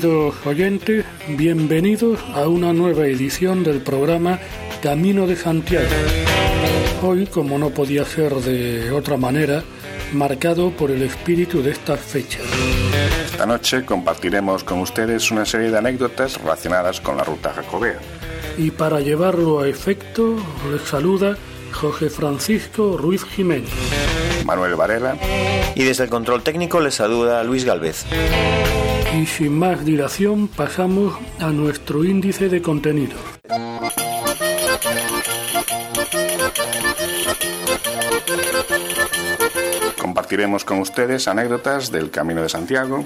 Queridos 0.00 0.46
oyentes, 0.46 1.04
bienvenidos 1.28 2.18
a 2.34 2.48
una 2.48 2.72
nueva 2.72 3.06
edición 3.06 3.62
del 3.62 3.82
programa 3.82 4.38
Camino 4.82 5.26
de 5.26 5.36
Santiago. 5.36 5.90
Hoy, 7.02 7.26
como 7.26 7.58
no 7.58 7.68
podía 7.68 8.06
ser 8.06 8.32
de 8.36 8.92
otra 8.92 9.18
manera, 9.18 9.62
marcado 10.14 10.70
por 10.70 10.90
el 10.90 11.02
espíritu 11.02 11.62
de 11.62 11.72
estas 11.72 12.00
fechas. 12.00 12.40
Esta 13.26 13.44
noche 13.44 13.84
compartiremos 13.84 14.64
con 14.64 14.78
ustedes 14.78 15.30
una 15.30 15.44
serie 15.44 15.70
de 15.70 15.76
anécdotas 15.76 16.40
relacionadas 16.40 16.98
con 17.02 17.18
la 17.18 17.24
ruta 17.24 17.52
jacobea. 17.52 17.98
Y 18.56 18.70
para 18.70 19.00
llevarlo 19.00 19.60
a 19.60 19.68
efecto, 19.68 20.36
les 20.72 20.80
saluda 20.80 21.36
José 21.72 22.08
Francisco 22.08 22.96
Ruiz 22.96 23.22
Jiménez. 23.24 23.68
Manuel 24.46 24.76
Varela. 24.76 25.18
Y 25.74 25.84
desde 25.84 26.04
el 26.04 26.10
control 26.10 26.42
técnico 26.42 26.80
les 26.80 26.94
saluda 26.94 27.44
Luis 27.44 27.66
Galvez. 27.66 28.06
Y 29.12 29.26
sin 29.26 29.58
más 29.58 29.84
dilación 29.84 30.48
pasamos 30.48 31.14
a 31.38 31.50
nuestro 31.50 32.04
índice 32.04 32.48
de 32.48 32.62
contenido. 32.62 33.16
Compartiremos 40.00 40.64
con 40.64 40.78
ustedes 40.78 41.26
anécdotas 41.26 41.90
del 41.90 42.10
Camino 42.10 42.42
de 42.42 42.48
Santiago. 42.48 43.04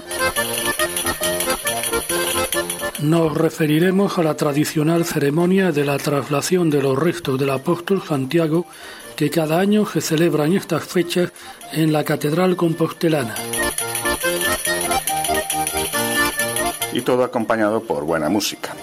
Nos 3.01 3.37
referiremos 3.37 4.19
a 4.19 4.23
la 4.23 4.37
tradicional 4.37 5.05
ceremonia 5.05 5.73
de 5.73 5.85
la 5.85 5.99
traslación 5.99 6.71
de 6.71 6.83
los 6.83 6.99
restos 6.99 7.39
del 7.39 7.51
apóstol 7.51 8.03
Santiago 8.03 8.67
que 9.17 9.31
cada 9.31 9.59
año 9.59 9.87
se 9.87 10.01
celebra 10.01 10.45
en 10.47 10.55
estas 10.55 10.85
fechas 10.85 11.33
en 11.73 11.93
la 11.93 12.05
Catedral 12.05 12.57
Compostelana. 12.57 13.35
Y 16.95 17.03
todo 17.03 17.25
acompañado 17.25 17.83
por 17.83 18.05
buena 18.05 18.31
música. 18.31 18.75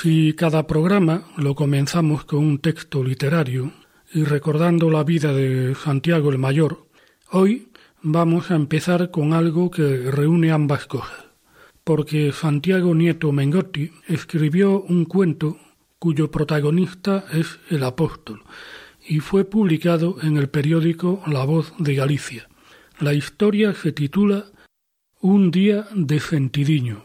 Si 0.00 0.34
cada 0.34 0.68
programa 0.68 1.24
lo 1.36 1.56
comenzamos 1.56 2.24
con 2.24 2.38
un 2.38 2.58
texto 2.60 3.02
literario 3.02 3.72
y 4.12 4.22
recordando 4.22 4.90
la 4.90 5.02
vida 5.02 5.32
de 5.32 5.74
Santiago 5.74 6.30
el 6.30 6.38
Mayor, 6.38 6.86
hoy 7.32 7.72
vamos 8.02 8.52
a 8.52 8.54
empezar 8.54 9.10
con 9.10 9.32
algo 9.32 9.70
que 9.70 10.10
reúne 10.12 10.52
ambas 10.52 10.86
cosas 10.86 11.26
porque 11.86 12.32
Santiago 12.32 12.96
Nieto 12.96 13.30
Mengotti 13.30 13.92
escribió 14.08 14.82
un 14.82 15.04
cuento 15.04 15.56
cuyo 16.00 16.32
protagonista 16.32 17.26
es 17.32 17.60
el 17.70 17.84
apóstol 17.84 18.42
y 19.08 19.20
fue 19.20 19.44
publicado 19.44 20.16
en 20.22 20.36
el 20.36 20.48
periódico 20.48 21.22
La 21.26 21.44
Voz 21.44 21.72
de 21.78 21.94
Galicia. 21.94 22.48
La 22.98 23.14
historia 23.14 23.74
se 23.74 23.92
titula 23.92 24.46
Un 25.20 25.50
día 25.50 25.86
de 25.94 26.20
Sentidiño. 26.20 27.02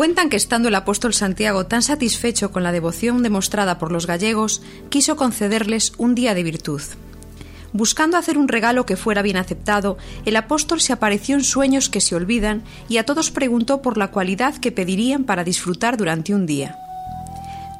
Cuentan 0.00 0.30
que 0.30 0.38
estando 0.38 0.68
el 0.68 0.74
apóstol 0.76 1.12
Santiago 1.12 1.66
tan 1.66 1.82
satisfecho 1.82 2.50
con 2.50 2.62
la 2.62 2.72
devoción 2.72 3.22
demostrada 3.22 3.76
por 3.76 3.92
los 3.92 4.06
gallegos, 4.06 4.62
quiso 4.88 5.14
concederles 5.14 5.92
un 5.98 6.14
día 6.14 6.34
de 6.34 6.42
virtud. 6.42 6.80
Buscando 7.74 8.16
hacer 8.16 8.38
un 8.38 8.48
regalo 8.48 8.86
que 8.86 8.96
fuera 8.96 9.20
bien 9.20 9.36
aceptado, 9.36 9.98
el 10.24 10.36
apóstol 10.36 10.80
se 10.80 10.94
apareció 10.94 11.34
en 11.34 11.44
sueños 11.44 11.90
que 11.90 12.00
se 12.00 12.14
olvidan 12.14 12.62
y 12.88 12.96
a 12.96 13.04
todos 13.04 13.30
preguntó 13.30 13.82
por 13.82 13.98
la 13.98 14.10
cualidad 14.10 14.56
que 14.56 14.72
pedirían 14.72 15.24
para 15.24 15.44
disfrutar 15.44 15.98
durante 15.98 16.34
un 16.34 16.46
día. 16.46 16.78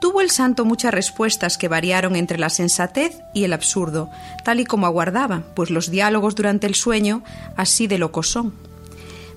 Tuvo 0.02 0.20
el 0.20 0.30
santo 0.30 0.66
muchas 0.66 0.92
respuestas 0.92 1.56
que 1.56 1.68
variaron 1.68 2.16
entre 2.16 2.36
la 2.36 2.50
sensatez 2.50 3.22
y 3.32 3.44
el 3.44 3.54
absurdo, 3.54 4.10
tal 4.44 4.60
y 4.60 4.66
como 4.66 4.84
aguardaba, 4.84 5.44
pues 5.56 5.70
los 5.70 5.90
diálogos 5.90 6.34
durante 6.34 6.66
el 6.66 6.74
sueño 6.74 7.24
así 7.56 7.86
de 7.86 7.96
locos 7.96 8.28
son. 8.28 8.69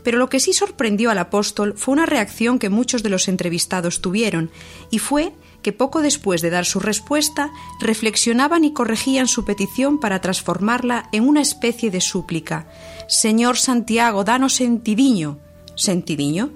Pero 0.03 0.17
lo 0.17 0.29
que 0.29 0.39
sí 0.39 0.53
sorprendió 0.53 1.09
al 1.11 1.17
apóstol 1.17 1.73
fue 1.77 1.93
una 1.93 2.05
reacción 2.05 2.59
que 2.59 2.69
muchos 2.69 3.03
de 3.03 3.09
los 3.09 3.27
entrevistados 3.27 4.01
tuvieron, 4.01 4.51
y 4.91 4.99
fue 4.99 5.33
que 5.63 5.71
poco 5.73 6.01
después 6.01 6.41
de 6.41 6.49
dar 6.49 6.65
su 6.65 6.79
respuesta, 6.79 7.51
reflexionaban 7.79 8.65
y 8.65 8.73
corregían 8.73 9.27
su 9.27 9.45
petición 9.45 9.99
para 9.99 10.21
transformarla 10.21 11.09
en 11.11 11.27
una 11.27 11.41
especie 11.41 11.89
de 11.89 12.01
súplica. 12.01 12.67
Señor 13.07 13.57
Santiago, 13.57 14.23
danos 14.23 14.55
sentidiño. 14.55 15.39
¿Sentidiño? 15.75 16.51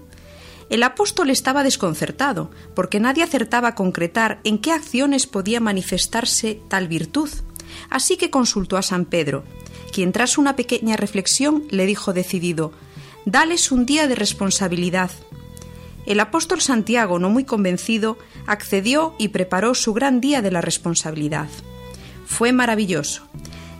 El 0.70 0.84
apóstol 0.84 1.30
estaba 1.30 1.64
desconcertado, 1.64 2.52
porque 2.76 3.00
nadie 3.00 3.24
acertaba 3.24 3.70
a 3.70 3.76
concretar 3.76 4.42
en 4.44 4.60
qué 4.60 4.74
acciones 4.74 5.26
podía 5.26 5.62
manifestarse 5.62 6.60
tal 6.68 6.90
virtud. 6.90 7.30
Así 7.90 8.18
que 8.18 8.30
consultó 8.30 8.76
a 8.76 8.82
San 8.82 9.06
Pedro, 9.06 9.44
quien 9.94 10.12
tras 10.12 10.38
una 10.38 10.58
pequeña 10.58 10.98
reflexión 10.98 11.64
le 11.70 11.86
dijo 11.86 12.12
decidido 12.12 12.74
dales 13.28 13.74
un 13.74 13.86
día 13.86 14.08
de 14.08 14.16
responsabilidad. 14.16 15.12
El 16.06 16.22
apóstol 16.22 16.62
Santiago, 16.62 17.20
no 17.20 17.30
muy 17.30 17.44
convencido, 17.44 18.18
accedió 18.46 19.16
y 19.20 19.28
preparó 19.28 19.76
su 19.76 19.94
gran 19.94 20.22
día 20.22 20.42
de 20.42 20.50
la 20.50 20.62
responsabilidad. 20.62 21.50
Fue 22.26 22.54
maravilloso. 22.54 23.28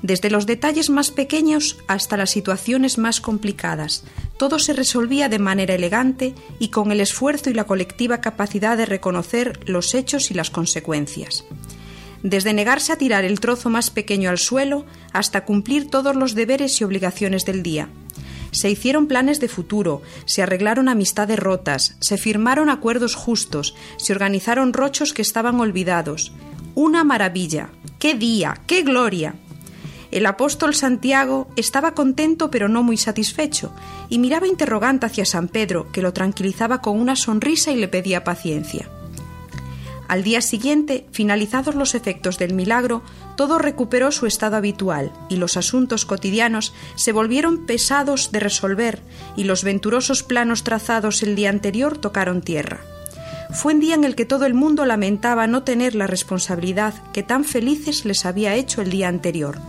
Desde 0.02 0.30
los 0.30 0.48
detalles 0.48 0.90
más 0.90 1.12
pequeños 1.12 1.78
hasta 1.88 2.18
las 2.18 2.30
situaciones 2.30 2.98
más 2.98 3.22
complicadas, 3.22 4.04
todo 4.36 4.60
se 4.60 4.74
resolvía 4.74 5.30
de 5.30 5.40
manera 5.40 5.76
elegante 5.76 6.36
y 6.60 6.68
con 6.68 6.92
el 6.92 7.00
esfuerzo 7.00 7.50
y 7.50 7.54
la 7.54 7.64
colectiva 7.64 8.20
capacidad 8.20 8.76
de 8.76 8.86
reconocer 8.86 9.62
los 9.66 9.96
hechos 9.96 10.30
y 10.30 10.34
las 10.34 10.50
consecuencias. 10.50 11.46
Desde 12.22 12.52
negarse 12.52 12.92
a 12.92 12.98
tirar 12.98 13.24
el 13.24 13.40
trozo 13.40 13.70
más 13.70 13.92
pequeño 13.92 14.30
al 14.30 14.40
suelo 14.40 14.86
hasta 15.14 15.46
cumplir 15.46 15.90
todos 15.90 16.18
los 16.18 16.36
deberes 16.36 16.82
y 16.82 16.84
obligaciones 16.84 17.46
del 17.46 17.64
día, 17.64 17.90
se 18.58 18.72
hicieron 18.72 19.06
planes 19.06 19.40
de 19.40 19.48
futuro, 19.48 20.02
se 20.26 20.42
arreglaron 20.42 20.90
amistades 20.90 21.38
rotas, 21.38 21.96
se 22.00 22.18
firmaron 22.18 22.70
acuerdos 22.70 23.14
justos, 23.14 23.76
se 23.98 24.14
organizaron 24.14 24.74
rochos 24.74 25.14
que 25.14 25.22
estaban 25.22 25.60
olvidados. 25.60 26.32
Una 26.74 27.04
maravilla. 27.04 27.70
¡Qué 28.00 28.16
día! 28.16 28.60
¡Qué 28.66 28.82
gloria! 28.82 29.36
El 30.10 30.26
apóstol 30.26 30.74
Santiago 30.74 31.50
estaba 31.56 31.94
contento 31.94 32.50
pero 32.50 32.68
no 32.68 32.82
muy 32.82 32.98
satisfecho, 32.98 33.72
y 34.10 34.18
miraba 34.18 34.48
interrogante 34.48 35.06
hacia 35.06 35.26
San 35.26 35.50
Pedro, 35.50 35.92
que 35.92 36.02
lo 36.02 36.14
tranquilizaba 36.14 36.82
con 36.82 37.00
una 37.00 37.16
sonrisa 37.16 37.72
y 37.72 37.76
le 37.76 37.88
pedía 37.88 38.24
paciencia. 38.24 38.90
Al 40.08 40.24
día 40.24 40.42
siguiente, 40.42 41.06
finalizados 41.12 41.76
los 41.76 41.94
efectos 41.94 42.38
del 42.38 42.54
milagro, 42.54 43.04
todo 43.36 43.58
recuperó 43.58 44.12
su 44.12 44.26
estado 44.26 44.56
habitual 44.56 45.12
y 45.30 45.36
los 45.36 45.58
asuntos 45.58 46.06
cotidianos 46.06 46.74
se 46.96 47.12
volvieron 47.12 47.66
pesados 47.66 48.32
de 48.32 48.40
resolver 48.40 49.02
y 49.36 49.44
los 49.44 49.64
venturosos 49.66 50.24
planos 50.24 50.64
trazados 50.64 51.24
el 51.24 51.36
día 51.36 51.50
anterior 51.50 51.98
tocaron 51.98 52.42
tierra. 52.42 52.80
Fue 53.52 53.74
un 53.74 53.82
día 53.82 53.96
en 53.96 54.06
el 54.06 54.16
que 54.16 54.26
todo 54.26 54.46
el 54.46 54.54
mundo 54.54 54.86
lamentaba 54.86 55.46
no 55.48 55.64
tener 55.64 55.94
la 55.94 56.08
responsabilidad 56.08 56.94
que 57.12 57.24
tan 57.24 57.44
felices 57.44 58.06
les 58.06 58.26
había 58.26 58.56
hecho 58.56 58.82
el 58.82 58.90
día 58.90 59.10
anterior. 59.10 59.60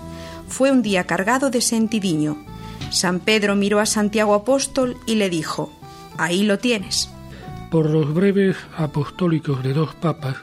Fue 0.48 0.70
un 0.70 0.82
día 0.82 1.04
cargado 1.04 1.50
de 1.50 1.60
sentidiño. 1.60 2.44
San 2.90 3.20
Pedro 3.20 3.56
miró 3.56 3.80
a 3.80 3.86
Santiago 3.86 4.34
Apóstol 4.34 4.96
y 5.04 5.16
le 5.16 5.30
dijo, 5.30 5.72
Ahí 6.16 6.42
lo 6.42 6.58
tienes 6.58 7.10
por 7.70 7.90
los 7.90 8.12
breves 8.14 8.56
apostólicos 8.76 9.62
de 9.62 9.72
dos 9.72 9.94
papas, 9.94 10.36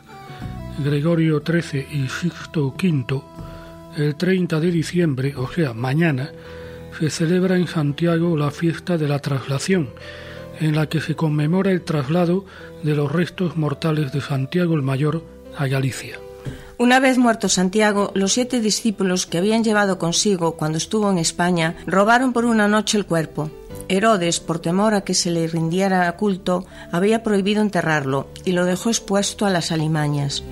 Gregorio 0.83 1.42
XIII 1.45 1.88
y 1.92 2.10
Sixto 2.10 2.68
V, 2.68 3.22
el 3.98 4.16
30 4.16 4.60
de 4.60 4.72
diciembre, 4.72 5.33
o 5.36 5.48
sea, 5.48 5.74
mañana, 5.74 6.31
se 7.00 7.10
celebra 7.10 7.57
en 7.57 7.68
Santiago 7.68 8.38
la 8.38 8.51
fiesta 8.51 8.98
de 8.98 9.07
la 9.07 9.19
traslación, 9.19 9.89
en 10.60 10.75
la 10.75 10.88
que 10.88 11.01
se 11.01 11.16
conmemora 11.16 11.72
el 11.72 11.81
traslado 11.81 12.45
de 12.83 12.95
los 12.95 13.12
restos 13.12 13.57
mortales 13.57 14.12
de 14.12 14.22
Santiago 14.22 14.75
el 14.75 14.81
Mayor 14.81 15.24
a 15.57 15.68
Galicia. 15.68 16.19
Una 16.77 17.00
vez 17.00 17.18
muerto 17.18 17.48
Santiago, 17.48 18.12
los 18.16 18.33
siete 18.33 18.60
discípulos 18.60 19.25
que 19.25 19.38
habían 19.38 19.63
llevado 19.63 19.98
consigo 19.98 20.57
cuando 20.57 20.77
estuvo 20.77 21.10
en 21.10 21.18
España 21.18 21.77
robaron 21.88 22.33
por 22.33 22.45
una 22.45 22.68
noche 22.68 22.98
el 22.98 23.06
cuerpo. 23.06 23.50
Herodes, 23.88 24.40
por 24.40 24.60
temor 24.60 24.94
a 24.94 25.02
que 25.02 25.14
se 25.14 25.32
le 25.32 25.48
rindiera 25.48 26.12
culto, 26.18 26.66
había 26.92 27.24
prohibido 27.24 27.62
enterrarlo 27.62 28.28
y 28.44 28.52
lo 28.52 28.66
dejó 28.66 28.90
expuesto 28.90 29.46
a 29.46 29.50
las 29.50 29.72
alimañas. 29.72 30.44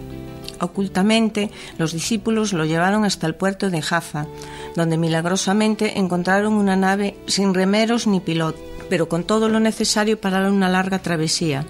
Ocultamente, 0.59 1.51
los 1.77 1.91
discípulos 1.91 2.53
lo 2.53 2.65
llevaron 2.65 3.03
hasta 3.03 3.27
el 3.27 3.35
puerto 3.35 3.69
de 3.69 3.81
Jaffa, 3.81 4.27
donde 4.75 4.97
milagrosamente 4.97 5.99
encontraron 5.99 6.53
una 6.53 6.75
nave 6.75 7.17
sin 7.27 7.53
remeros 7.53 8.07
ni 8.07 8.19
piloto, 8.19 8.59
pero 8.89 9.09
con 9.09 9.23
todo 9.23 9.49
lo 9.49 9.59
necesario 9.59 10.21
para 10.21 10.49
una 10.49 10.69
larga 10.69 10.99
travesía. 10.99 11.65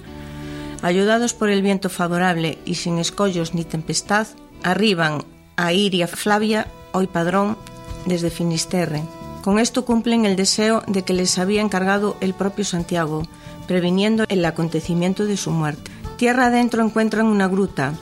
Ayudados 0.81 1.33
por 1.33 1.49
el 1.49 1.61
viento 1.61 1.89
favorable 1.89 2.59
y 2.65 2.75
sin 2.75 2.99
escollos 2.99 3.53
ni 3.53 3.63
tempestad, 3.63 4.27
arriban 4.63 5.23
a 5.55 5.71
Iria 5.73 6.07
Flavia, 6.07 6.67
hoy 6.91 7.07
padrón, 7.07 7.57
desde 8.05 8.29
Finisterre. 8.29 9.01
Con 9.43 9.59
esto 9.59 9.83
cumplen 9.83 10.23
el 10.25 10.37
deseo 10.37 10.83
de 10.87 11.03
que 11.03 11.13
les 11.13 11.37
había 11.37 11.61
encargado 11.61 12.15
el 12.21 12.33
propio 12.33 12.63
Santiago, 12.63 13.23
previniendo 13.67 14.23
el 14.29 14.45
acontecimiento 14.45 15.25
de 15.25 15.35
su 15.35 15.51
muerte. 15.51 15.91
Tierra 16.15 16.45
adentro 16.45 16.81
encuentran 16.81 17.25
una 17.25 17.49
gruta. 17.49 17.93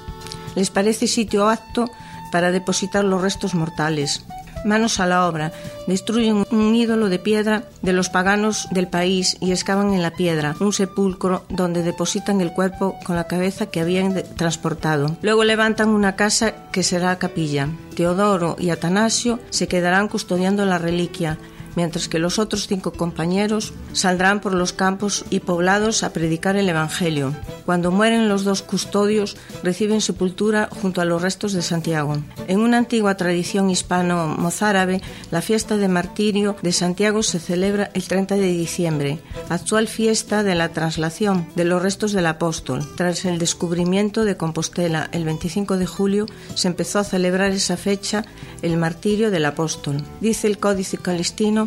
Les 0.54 0.70
parece 0.70 1.08
sitio 1.08 1.50
apto 1.50 1.90
para 2.32 2.52
depositar 2.52 3.04
los 3.04 3.24
restos 3.24 3.56
mortales 3.56 4.24
manos 4.66 5.00
a 5.00 5.08
la 5.08 5.28
obra, 5.28 5.52
destruyen 5.88 6.46
un 6.52 6.76
ídolo 6.76 7.10
de 7.10 7.20
piedra 7.20 7.64
de 7.82 7.94
los 7.94 8.10
paganos 8.10 8.68
del 8.72 8.88
país 8.88 9.38
y 9.40 9.52
excavan 9.52 9.94
en 9.94 10.02
la 10.02 10.12
piedra 10.12 10.56
un 10.60 10.74
sepulcro 10.74 11.44
donde 11.50 11.84
depositan 11.84 12.42
el 12.42 12.54
cuerpo 12.54 12.98
con 13.04 13.16
la 13.16 13.28
cabeza 13.28 13.68
que 13.68 13.82
habían 13.82 14.22
transportado. 14.36 15.18
Luego 15.22 15.44
levantan 15.44 15.90
una 15.90 16.16
casa 16.16 16.54
que 16.72 16.84
será 16.84 17.18
capilla. 17.18 17.70
Teodoro 17.96 18.56
y 18.60 18.70
Atanasio 18.70 19.40
se 19.50 19.68
quedarán 19.68 20.08
custodiando 20.08 20.66
la 20.66 20.78
reliquia 20.78 21.38
mientras 21.76 22.08
que 22.08 22.20
los 22.20 22.40
otros 22.40 22.68
cinco 22.68 22.94
compañeros 22.94 23.74
saldrán 23.94 24.42
por 24.42 24.54
los 24.54 24.74
campos 24.74 25.26
y 25.30 25.40
poblados 25.40 26.04
a 26.04 26.14
predicar 26.14 26.56
el 26.56 26.70
Evangelio. 26.70 27.34
Cuando 27.66 27.92
mueren 27.92 28.30
los 28.30 28.44
dos 28.44 28.62
custodios, 28.62 29.38
reciben 29.64 30.02
sepultura 30.02 30.70
junto 30.72 31.02
a 31.02 31.06
los 31.06 31.22
restos 31.22 31.54
de 31.54 31.62
Santiago. 31.62 32.18
En 32.48 32.60
una 32.60 32.78
antigua 32.78 33.16
tradición 33.16 33.70
hispano-mozárabe, 33.70 35.02
la 35.32 35.42
fiesta 35.42 35.78
de 35.78 35.88
martirio 35.88 36.56
de 36.62 36.72
Santiago 36.72 37.24
se 37.24 37.40
celebra 37.40 37.92
el 37.94 38.08
30 38.08 38.36
de 38.36 38.48
diciembre, 38.48 39.20
actual 39.50 39.88
fiesta 39.88 40.44
de 40.44 40.56
la 40.56 40.70
traslación 40.70 41.48
de 41.56 41.66
los 41.66 41.82
restos 41.82 42.12
del 42.12 42.28
apóstol. 42.28 42.88
Tras 42.96 43.26
el 43.26 43.38
descubrimiento 43.38 44.26
de 44.26 44.38
Compostela 44.38 45.10
el 45.12 45.26
25 45.26 45.78
de 45.78 45.86
julio, 45.86 46.26
se 46.56 46.68
empezó 46.68 47.00
a 47.00 47.04
celebrar 47.04 47.52
esa 47.52 47.78
fecha 47.78 48.26
el 48.62 48.78
martirio 48.78 49.32
del 49.32 49.46
apóstol. 49.46 50.02
Dice 50.20 50.48
el 50.48 50.58
Códice 50.58 50.98
Calistino 50.98 51.61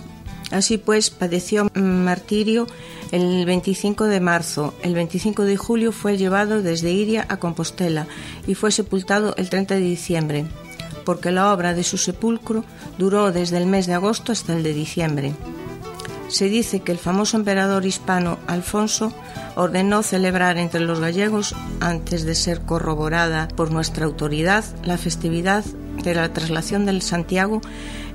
Así 0.54 0.78
pues, 0.78 1.10
padeció 1.10 1.68
martirio 1.74 2.68
el 3.10 3.44
25 3.44 4.04
de 4.04 4.20
marzo. 4.20 4.72
El 4.82 4.94
25 4.94 5.42
de 5.42 5.56
julio 5.56 5.90
fue 5.90 6.16
llevado 6.16 6.62
desde 6.62 6.92
Iria 6.92 7.26
a 7.28 7.38
Compostela 7.38 8.06
y 8.46 8.54
fue 8.54 8.70
sepultado 8.70 9.34
el 9.36 9.50
30 9.50 9.74
de 9.74 9.80
diciembre, 9.80 10.44
porque 11.04 11.32
la 11.32 11.52
obra 11.52 11.74
de 11.74 11.82
su 11.82 11.98
sepulcro 11.98 12.64
duró 12.98 13.32
desde 13.32 13.56
el 13.56 13.66
mes 13.66 13.88
de 13.88 13.94
agosto 13.94 14.30
hasta 14.30 14.52
el 14.52 14.62
de 14.62 14.74
diciembre. 14.74 15.34
Se 16.28 16.48
dice 16.48 16.80
que 16.80 16.92
el 16.92 16.98
famoso 16.98 17.36
emperador 17.36 17.84
hispano 17.84 18.38
Alfonso 18.46 19.12
ordenó 19.56 20.04
celebrar 20.04 20.56
entre 20.56 20.80
los 20.80 21.00
gallegos, 21.00 21.56
antes 21.80 22.24
de 22.24 22.36
ser 22.36 22.60
corroborada 22.60 23.48
por 23.48 23.72
nuestra 23.72 24.06
autoridad, 24.06 24.64
la 24.84 24.98
festividad 24.98 25.64
de 26.02 26.14
la 26.14 26.32
traslación 26.32 26.86
del 26.86 27.02
Santiago 27.02 27.60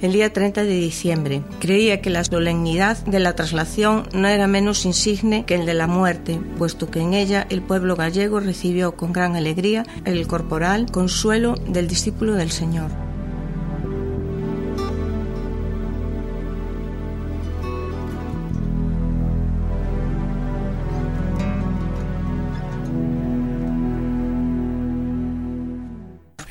el 0.02 0.14
día 0.14 0.32
30 0.32 0.64
de 0.64 0.74
diciembre. 0.74 1.44
Creía 1.60 2.02
que 2.02 2.10
la 2.10 2.24
solemnidad 2.24 2.98
de 3.06 3.20
la 3.20 3.36
traslación 3.36 4.08
no 4.14 4.28
era 4.28 4.48
menos 4.48 4.86
insigne 4.86 5.46
que 5.46 5.56
el 5.56 5.66
de 5.66 5.74
la 5.74 5.88
muerte, 5.88 6.40
puesto 6.58 6.90
que 6.90 7.02
en 7.02 7.14
ella 7.14 7.46
el 7.50 7.62
pueblo 7.62 7.96
gallego 7.96 8.40
recibió 8.40 8.94
con 8.94 9.14
gran 9.14 9.36
alegría 9.36 9.86
el 10.06 10.28
corporal 10.28 10.92
consuelo 10.92 11.56
del 11.56 11.88
discípulo 11.88 12.34
del 12.36 12.52
Señor. 12.52 12.92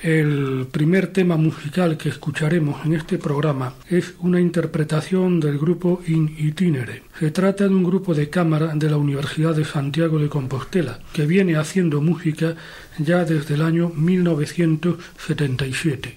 El 0.03 0.48
primer 0.69 1.09
tema 1.09 1.37
musical 1.37 1.97
que 1.97 2.09
escucharemos 2.09 2.87
en 2.87 2.95
este 2.95 3.19
programa 3.19 3.75
es 3.89 4.15
una 4.21 4.41
interpretación 4.41 5.41
del 5.41 5.59
grupo 5.59 6.01
In 6.07 6.35
Itinere. 6.39 7.03
Se 7.19 7.31
trata 7.31 7.65
de 7.65 7.75
un 7.75 7.85
grupo 7.85 8.15
de 8.15 8.31
cámara 8.31 8.73
de 8.75 8.89
la 8.89 8.97
Universidad 8.97 9.55
de 9.55 9.65
Santiago 9.65 10.19
de 10.19 10.29
Compostela 10.29 10.99
que 11.13 11.27
viene 11.27 11.57
haciendo 11.57 12.01
música 12.01 12.55
ya 12.99 13.25
desde 13.25 13.55
el 13.55 13.63
año 13.63 13.91
1977. 13.91 16.17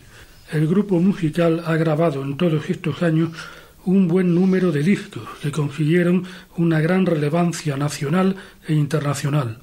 El 0.51 0.67
grupo 0.67 0.99
musical 0.99 1.63
ha 1.65 1.75
grabado 1.75 2.23
en 2.23 2.37
todos 2.37 2.69
estos 2.69 3.01
años 3.03 3.31
un 3.85 4.07
buen 4.07 4.33
número 4.35 4.71
de 4.71 4.83
discos 4.83 5.23
que 5.41 5.51
consiguieron 5.51 6.25
una 6.57 6.79
gran 6.81 7.05
relevancia 7.05 7.77
nacional 7.77 8.35
e 8.67 8.73
internacional. 8.73 9.59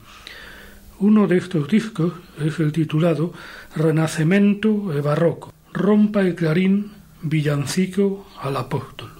Uno 1.00 1.28
de 1.28 1.36
estos 1.36 1.68
discos 1.68 2.12
es 2.44 2.58
el 2.58 2.72
titulado 2.72 3.32
Renacimiento 3.76 4.92
e 4.92 5.00
Barroco. 5.00 5.52
Rompa 5.72 6.22
el 6.22 6.34
clarín, 6.34 6.90
villancico 7.22 8.26
al 8.42 8.56
apóstol. 8.56 9.10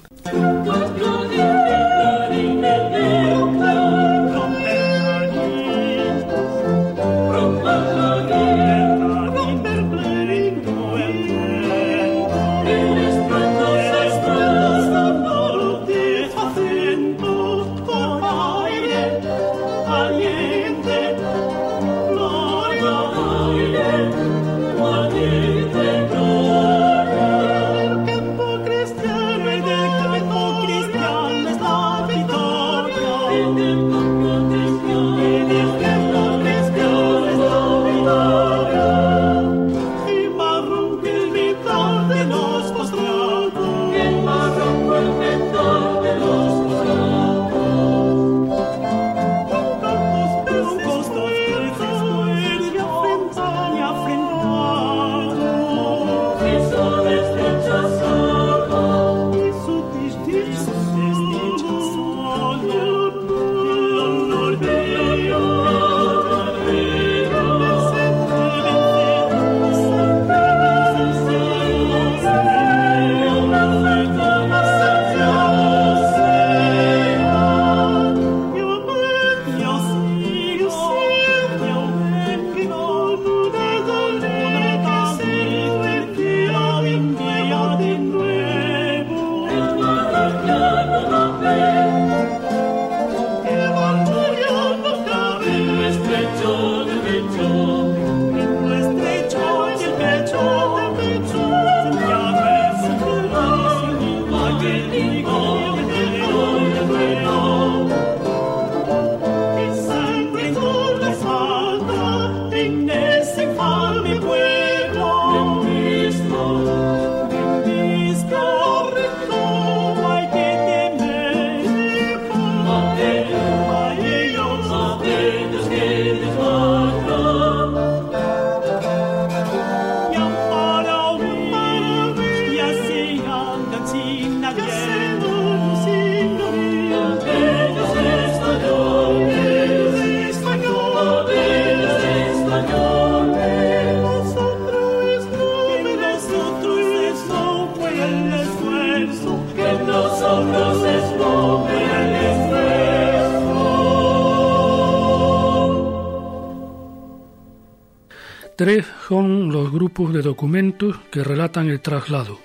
Tres 158.59 158.87
son 159.07 159.53
los 159.53 159.71
grupos 159.71 160.13
de 160.13 160.21
documentos 160.21 160.97
que 161.13 161.23
relatan 161.23 161.69
el 161.69 161.81
traslado. 161.81 162.41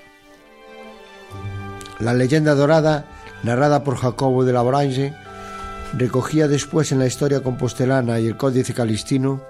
La 2.00 2.14
leyenda 2.14 2.54
dorada, 2.54 3.08
narrada 3.42 3.84
por 3.84 3.96
Jacobo 3.96 4.46
de 4.46 4.54
la 4.54 4.62
Branche, 4.62 5.16
recogida 5.98 6.48
después 6.48 6.92
en 6.92 7.00
la 7.00 7.08
historia 7.08 7.42
compostelana 7.42 8.20
y 8.20 8.28
el 8.28 8.38
Códice 8.38 8.76
Calistino, 8.76 9.42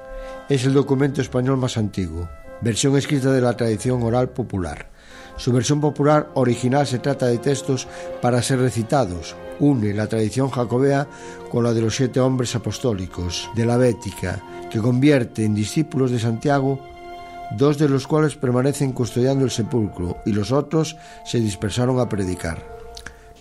es 0.47 0.63
el 0.63 0.73
documento 0.73 1.19
español 1.19 1.57
más 1.57 1.75
antiguo, 1.75 2.29
versión 2.61 2.95
escrita 2.95 3.33
de 3.33 3.41
la 3.41 3.57
tradición 3.57 4.01
oral 4.01 4.29
popular. 4.29 4.89
Su 5.35 5.51
versión 5.51 5.81
popular 5.81 6.29
original 6.33 6.87
se 6.87 6.99
trata 6.99 7.25
de 7.25 7.39
textos 7.39 7.89
para 8.21 8.41
ser 8.41 8.59
recitados. 8.59 9.35
Une 9.59 9.93
la 9.93 10.07
tradición 10.07 10.49
jacobea 10.49 11.07
con 11.51 11.63
la 11.63 11.73
de 11.73 11.81
los 11.81 11.95
siete 11.95 12.19
hombres 12.19 12.55
apostólicos 12.55 13.49
de 13.55 13.65
la 13.65 13.77
Bética, 13.77 14.41
que 14.71 14.79
convierte 14.79 15.45
en 15.45 15.53
discípulos 15.53 16.11
de 16.11 16.19
Santiago, 16.19 16.79
dos 17.57 17.77
de 17.77 17.89
los 17.89 18.07
cuales 18.07 18.35
permanecen 18.35 18.91
custodiando 18.91 19.45
el 19.45 19.51
sepulcro 19.51 20.17
y 20.25 20.31
los 20.31 20.51
otros 20.51 20.97
se 21.25 21.39
dispersaron 21.39 21.99
a 21.99 22.09
predicar. 22.09 22.73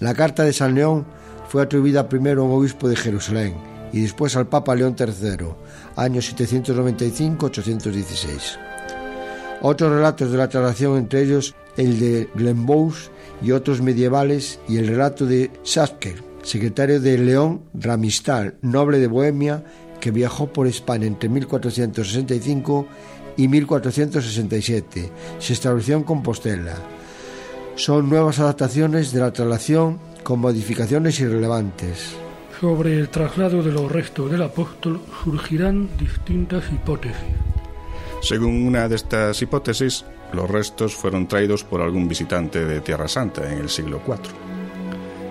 La 0.01 0.13
carta 0.15 0.45
de 0.45 0.53
San 0.53 0.75
León 0.75 1.07
fue 1.49 1.63
atribuida 1.63 2.07
primero 2.09 2.43
a 2.43 2.45
un 2.45 2.53
obispo 2.53 2.89
de 2.89 2.97
Jerusalén 2.97 3.55
y 3.93 4.01
después 4.01 4.37
al 4.37 4.49
Papa 4.49 4.75
León 4.75 4.97
III, 4.99 5.47
años 5.97 6.35
795-816. 6.35 8.59
Otros 9.61 9.93
relatos 9.93 10.33
de 10.33 10.39
la 10.39 10.49
traslación, 10.49 10.97
entre 10.97 11.23
ellos 11.23 11.55
el 11.77 12.01
de 12.01 12.31
Glenbows 12.35 13.12
y 13.43 13.53
otros 13.53 13.83
medievales, 13.83 14.61
y 14.69 14.79
el 14.79 14.89
relato 14.89 15.27
de 15.27 15.51
Sasker, 15.63 16.23
secretario 16.43 17.01
de 17.01 17.19
León 17.19 17.63
Ramistal, 17.75 18.57
noble 18.63 18.99
de 18.99 19.07
Bohemia, 19.07 19.65
que 20.01 20.11
viajó 20.11 20.53
por 20.53 20.67
España 20.67 21.07
entre 21.07 21.29
1465 21.29 22.87
y 23.37 23.49
1467. 23.49 25.11
Se 25.39 25.53
estableció 25.53 25.97
en 25.97 26.03
Compostela. 26.03 26.75
Son 27.75 28.09
nuevas 28.09 28.39
adaptaciones 28.39 29.13
de 29.13 29.21
la 29.21 29.33
traslación 29.33 29.99
con 30.23 30.41
modificaciones 30.41 31.19
irrelevantes. 31.21 32.15
Sobre 32.61 32.99
el 32.99 33.09
traslado 33.09 33.63
de 33.63 33.73
los 33.73 33.91
restos 33.91 34.31
del 34.31 34.43
apóstol 34.43 35.01
surgirán 35.25 35.89
distintas 35.99 36.65
hipótesis. 36.73 37.17
Según 38.21 38.67
una 38.67 38.89
de 38.89 38.95
estas 38.95 39.43
hipótesis, 39.43 40.05
los 40.33 40.51
restos 40.51 40.95
fueron 40.95 41.27
traídos 41.27 41.65
por 41.65 41.83
algún 41.83 42.09
visitante 42.09 42.65
de 42.65 42.81
Tierra 42.81 43.09
Santa 43.09 43.51
en 43.53 43.59
el 43.59 43.69
siglo 43.69 44.01
IV. 44.07 44.19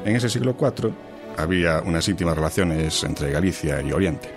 En 0.05 0.15
ese 0.15 0.29
siglo 0.29 0.55
IV 0.59 0.91
había 1.37 1.81
unas 1.81 2.07
íntimas 2.07 2.35
relaciones 2.35 3.03
entre 3.03 3.31
Galicia 3.31 3.81
y 3.81 3.91
Oriente, 3.91 4.29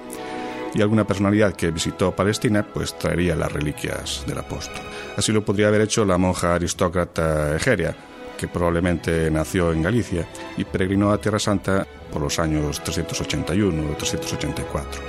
y 0.75 0.83
alguna 0.83 1.07
personalidad 1.07 1.55
que 1.55 1.71
visitó 1.71 2.15
Palestina 2.15 2.67
pues 2.67 2.99
traería 2.99 3.37
las 3.37 3.53
reliquias 3.53 4.25
del 4.27 4.39
apóstol. 4.39 4.83
Así 5.17 5.33
lo 5.33 5.45
podría 5.45 5.69
haber 5.69 5.83
hecho 5.83 6.05
la 6.05 6.19
monja 6.19 6.55
aristócrata 6.55 7.55
Egeria, 7.57 7.95
que 8.37 8.49
probablemente 8.49 9.31
nació 9.31 9.73
en 9.73 9.83
Galicia 9.83 10.27
y 10.57 10.65
peregrinó 10.65 11.13
a 11.13 11.21
Tierra 11.21 11.39
Santa 11.39 11.87
por 12.13 12.23
los 12.23 12.39
años 12.39 12.83
381 12.83 13.93
o 13.93 13.95
384. 13.95 15.03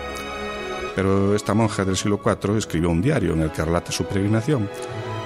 Pero 0.95 1.35
esta 1.35 1.53
monja 1.53 1.83
del 1.83 1.97
siglo 1.97 2.21
IV 2.23 2.57
escribió 2.57 2.89
un 2.89 3.01
diario 3.01 3.33
en 3.33 3.41
el 3.41 3.51
que 3.51 3.65
relata 3.65 3.91
su 3.91 4.05
peregrinación 4.05 4.69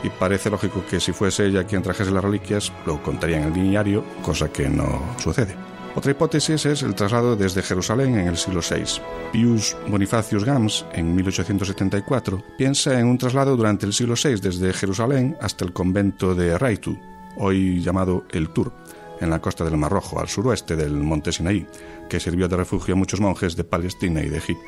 y 0.04 0.10
parece 0.10 0.50
lógico 0.50 0.84
que 0.90 1.00
si 1.00 1.12
fuese 1.12 1.48
ella 1.48 1.66
quien 1.66 1.82
trajese 1.82 2.12
las 2.12 2.24
reliquias, 2.24 2.72
lo 2.86 3.02
contaría 3.02 3.38
en 3.38 3.44
el 3.44 3.54
diario, 3.54 4.04
cosa 4.22 4.50
que 4.50 4.70
no 4.70 5.16
sucede. 5.18 5.56
Otra 5.96 6.12
hipótesis 6.12 6.66
es 6.66 6.84
el 6.84 6.96
traslado 6.96 7.36
desde 7.36 7.64
Jerusalén 7.64 8.16
en 8.16 8.28
el 8.28 8.38
siglo 8.38 8.62
VI. 8.62 9.02
Pius 9.32 9.76
Bonifacius 9.88 10.46
Gams, 10.46 10.86
en 10.94 11.16
1874, 11.16 12.44
piensa 12.58 13.00
en 13.00 13.08
un 13.08 13.18
traslado 13.18 13.58
durante 13.58 13.86
el 13.86 13.94
siglo 13.94 14.14
VI 14.14 14.36
desde 14.40 14.72
Jerusalén 14.72 15.36
hasta 15.42 15.66
el 15.66 15.74
convento 15.74 16.36
de 16.36 16.58
Raitu, 16.58 16.98
hoy 17.38 17.82
llamado 17.82 18.24
El 18.30 18.50
Tur, 18.50 18.72
en 19.20 19.30
la 19.30 19.42
costa 19.42 19.66
del 19.66 19.78
Mar 19.78 19.92
Rojo, 19.92 20.20
al 20.20 20.30
suroeste 20.30 20.76
del 20.76 20.94
monte 20.94 21.32
Sinaí, 21.32 21.66
que 22.08 22.20
sirvió 22.20 22.48
de 22.48 22.58
refugio 22.58 22.94
a 22.94 22.98
muchos 22.98 23.20
monjes 23.20 23.56
de 23.56 23.64
Palestina 23.64 24.22
y 24.22 24.30
de 24.30 24.38
Egipto. 24.38 24.64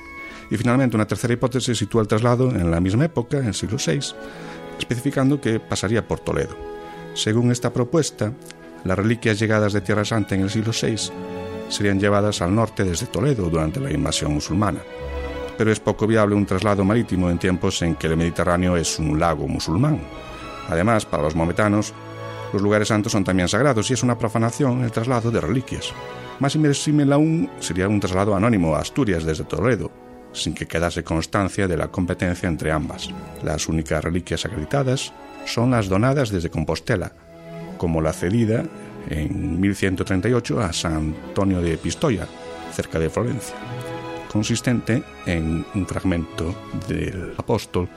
Y 0.49 0.57
finalmente, 0.57 0.97
una 0.97 1.07
tercera 1.07 1.33
hipótesis 1.33 1.77
sitúa 1.77 2.01
el 2.01 2.09
traslado 2.09 2.49
en 2.49 2.69
la 2.69 2.81
misma 2.81 3.05
época, 3.05 3.37
en 3.37 3.45
el 3.45 3.53
siglo 3.53 3.77
VI, 3.77 4.13
especificando 4.79 5.39
que 5.39 5.59
pasaría 5.59 6.07
por 6.07 6.19
Toledo. 6.19 6.55
Según 7.13 7.51
esta 7.51 7.73
propuesta, 7.73 8.33
las 8.83 8.97
reliquias 8.97 9.39
llegadas 9.39 9.73
de 9.73 9.81
Tierra 9.81 10.05
Santa 10.05 10.35
en 10.35 10.41
el 10.41 10.49
siglo 10.49 10.71
VI 10.71 11.11
serían 11.69 11.99
llevadas 11.99 12.41
al 12.41 12.53
norte 12.53 12.83
desde 12.83 13.07
Toledo 13.07 13.49
durante 13.49 13.79
la 13.79 13.91
invasión 13.91 14.33
musulmana. 14.33 14.79
Pero 15.57 15.71
es 15.71 15.79
poco 15.79 16.07
viable 16.07 16.35
un 16.35 16.45
traslado 16.45 16.83
marítimo 16.83 17.29
en 17.29 17.37
tiempos 17.37 17.81
en 17.81 17.95
que 17.95 18.07
el 18.07 18.17
Mediterráneo 18.17 18.75
es 18.75 18.97
un 18.97 19.19
lago 19.19 19.47
musulmán. 19.47 19.99
Además, 20.69 21.05
para 21.05 21.23
los 21.23 21.35
mometanos, 21.35 21.93
los 22.53 22.61
lugares 22.61 22.87
santos 22.87 23.11
son 23.11 23.23
también 23.23 23.47
sagrados 23.47 23.89
y 23.89 23.93
es 23.93 24.03
una 24.03 24.17
profanación 24.17 24.83
el 24.83 24.91
traslado 24.91 25.31
de 25.31 25.41
reliquias. 25.41 25.93
Más 26.39 26.55
inversímil 26.55 27.13
aún 27.13 27.49
sería 27.59 27.87
un 27.87 27.99
traslado 27.99 28.35
anónimo 28.35 28.75
a 28.75 28.79
Asturias 28.79 29.23
desde 29.23 29.43
Toledo, 29.43 29.91
sin 30.33 30.53
que 30.53 30.67
quedase 30.67 31.03
constancia 31.03 31.67
de 31.67 31.77
la 31.77 31.89
competencia 31.89 32.47
entre 32.47 32.71
ambas. 32.71 33.09
Las 33.43 33.67
únicas 33.67 34.03
reliquias 34.03 34.45
acreditadas 34.45 35.13
son 35.45 35.71
las 35.71 35.87
donadas 35.87 36.29
desde 36.29 36.49
Compostela, 36.49 37.11
como 37.77 38.01
la 38.01 38.13
cedida 38.13 38.63
en 39.09 39.59
1138 39.59 40.61
a 40.61 40.73
San 40.73 41.15
Antonio 41.27 41.61
de 41.61 41.77
Pistoia, 41.77 42.27
cerca 42.73 42.99
de 42.99 43.09
Florencia, 43.09 43.55
consistente 44.31 45.03
en 45.25 45.65
un 45.73 45.87
fragmento 45.87 46.55
del 46.87 47.33
apóstol 47.37 47.89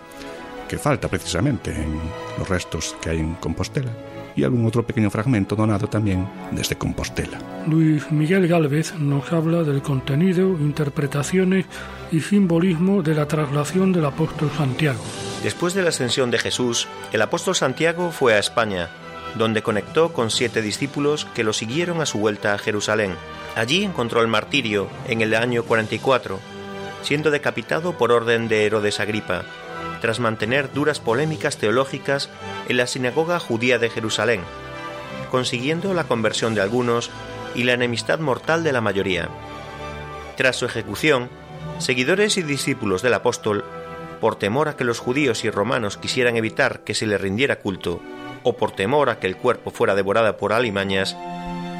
que 0.68 0.78
falta 0.78 1.08
precisamente 1.08 1.70
en 1.70 1.98
los 2.38 2.48
restos 2.48 2.96
que 3.00 3.10
hay 3.10 3.18
en 3.18 3.34
Compostela 3.34 3.92
y 4.36 4.44
algún 4.44 4.66
otro 4.66 4.84
pequeño 4.84 5.10
fragmento 5.10 5.56
donado 5.56 5.88
también 5.88 6.26
desde 6.50 6.76
Compostela. 6.76 7.38
Luis 7.66 8.10
Miguel 8.10 8.48
Gálvez 8.48 8.94
nos 8.98 9.32
habla 9.32 9.62
del 9.62 9.82
contenido, 9.82 10.48
interpretaciones 10.48 11.66
y 12.10 12.20
simbolismo 12.20 13.02
de 13.02 13.14
la 13.14 13.26
traslación 13.26 13.92
del 13.92 14.06
apóstol 14.06 14.50
Santiago. 14.56 15.00
Después 15.42 15.74
de 15.74 15.82
la 15.82 15.90
ascensión 15.90 16.30
de 16.30 16.38
Jesús, 16.38 16.88
el 17.12 17.22
apóstol 17.22 17.54
Santiago 17.54 18.10
fue 18.10 18.34
a 18.34 18.38
España, 18.38 18.88
donde 19.36 19.62
conectó 19.62 20.12
con 20.12 20.30
siete 20.30 20.62
discípulos 20.62 21.26
que 21.34 21.44
lo 21.44 21.52
siguieron 21.52 22.00
a 22.00 22.06
su 22.06 22.18
vuelta 22.18 22.54
a 22.54 22.58
Jerusalén. 22.58 23.12
Allí 23.56 23.84
encontró 23.84 24.20
el 24.20 24.28
martirio 24.28 24.88
en 25.08 25.20
el 25.20 25.34
año 25.34 25.64
44, 25.64 26.40
siendo 27.02 27.30
decapitado 27.30 27.98
por 27.98 28.12
orden 28.12 28.48
de 28.48 28.64
Herodes 28.64 29.00
Agripa, 29.00 29.44
tras 30.04 30.20
mantener 30.20 30.70
duras 30.70 31.00
polémicas 31.00 31.56
teológicas 31.56 32.28
en 32.68 32.76
la 32.76 32.86
sinagoga 32.86 33.40
judía 33.40 33.78
de 33.78 33.88
Jerusalén, 33.88 34.42
consiguiendo 35.30 35.94
la 35.94 36.04
conversión 36.04 36.54
de 36.54 36.60
algunos 36.60 37.10
y 37.54 37.62
la 37.62 37.72
enemistad 37.72 38.18
mortal 38.18 38.62
de 38.64 38.72
la 38.72 38.82
mayoría. 38.82 39.30
Tras 40.36 40.56
su 40.56 40.66
ejecución, 40.66 41.30
seguidores 41.78 42.36
y 42.36 42.42
discípulos 42.42 43.00
del 43.00 43.14
apóstol, 43.14 43.64
por 44.20 44.36
temor 44.36 44.68
a 44.68 44.76
que 44.76 44.84
los 44.84 44.98
judíos 44.98 45.42
y 45.42 45.48
romanos 45.48 45.96
quisieran 45.96 46.36
evitar 46.36 46.80
que 46.80 46.92
se 46.92 47.06
le 47.06 47.16
rindiera 47.16 47.60
culto, 47.60 48.02
o 48.42 48.58
por 48.58 48.72
temor 48.72 49.08
a 49.08 49.18
que 49.18 49.26
el 49.26 49.38
cuerpo 49.38 49.70
fuera 49.70 49.94
devorada 49.94 50.36
por 50.36 50.52
alimañas, 50.52 51.16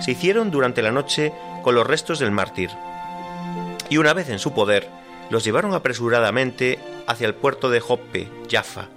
se 0.00 0.12
hicieron 0.12 0.50
durante 0.50 0.80
la 0.80 0.92
noche 0.92 1.34
con 1.62 1.74
los 1.74 1.86
restos 1.86 2.20
del 2.20 2.30
mártir. 2.30 2.70
Y 3.90 3.98
una 3.98 4.14
vez 4.14 4.30
en 4.30 4.38
su 4.38 4.54
poder, 4.54 4.88
los 5.28 5.44
llevaron 5.44 5.74
apresuradamente 5.74 6.78
hacia 7.06 7.26
el 7.26 7.34
puerto 7.34 7.70
de 7.70 7.80
Joppe, 7.80 8.28
Jaffa, 8.50 8.88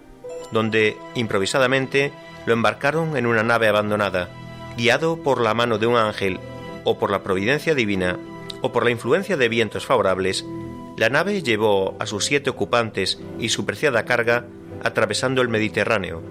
donde 0.51 0.97
improvisadamente 1.15 2.11
lo 2.45 2.53
embarcaron 2.53 3.17
en 3.17 3.25
una 3.25 3.43
nave 3.43 3.67
abandonada, 3.67 4.29
guiado 4.77 5.21
por 5.23 5.41
la 5.41 5.53
mano 5.53 5.77
de 5.77 5.87
un 5.87 5.97
ángel, 5.97 6.39
o 6.83 6.97
por 6.97 7.11
la 7.11 7.23
providencia 7.23 7.75
divina, 7.75 8.17
o 8.61 8.71
por 8.71 8.85
la 8.85 8.91
influencia 8.91 9.37
de 9.37 9.49
vientos 9.49 9.85
favorables, 9.85 10.45
la 10.97 11.09
nave 11.09 11.43
llevó 11.43 11.95
a 11.99 12.05
sus 12.05 12.25
siete 12.25 12.49
ocupantes 12.49 13.19
y 13.37 13.49
su 13.49 13.65
preciada 13.65 14.05
carga 14.05 14.45
atravesando 14.83 15.41
el 15.41 15.49
Mediterráneo. 15.49 16.23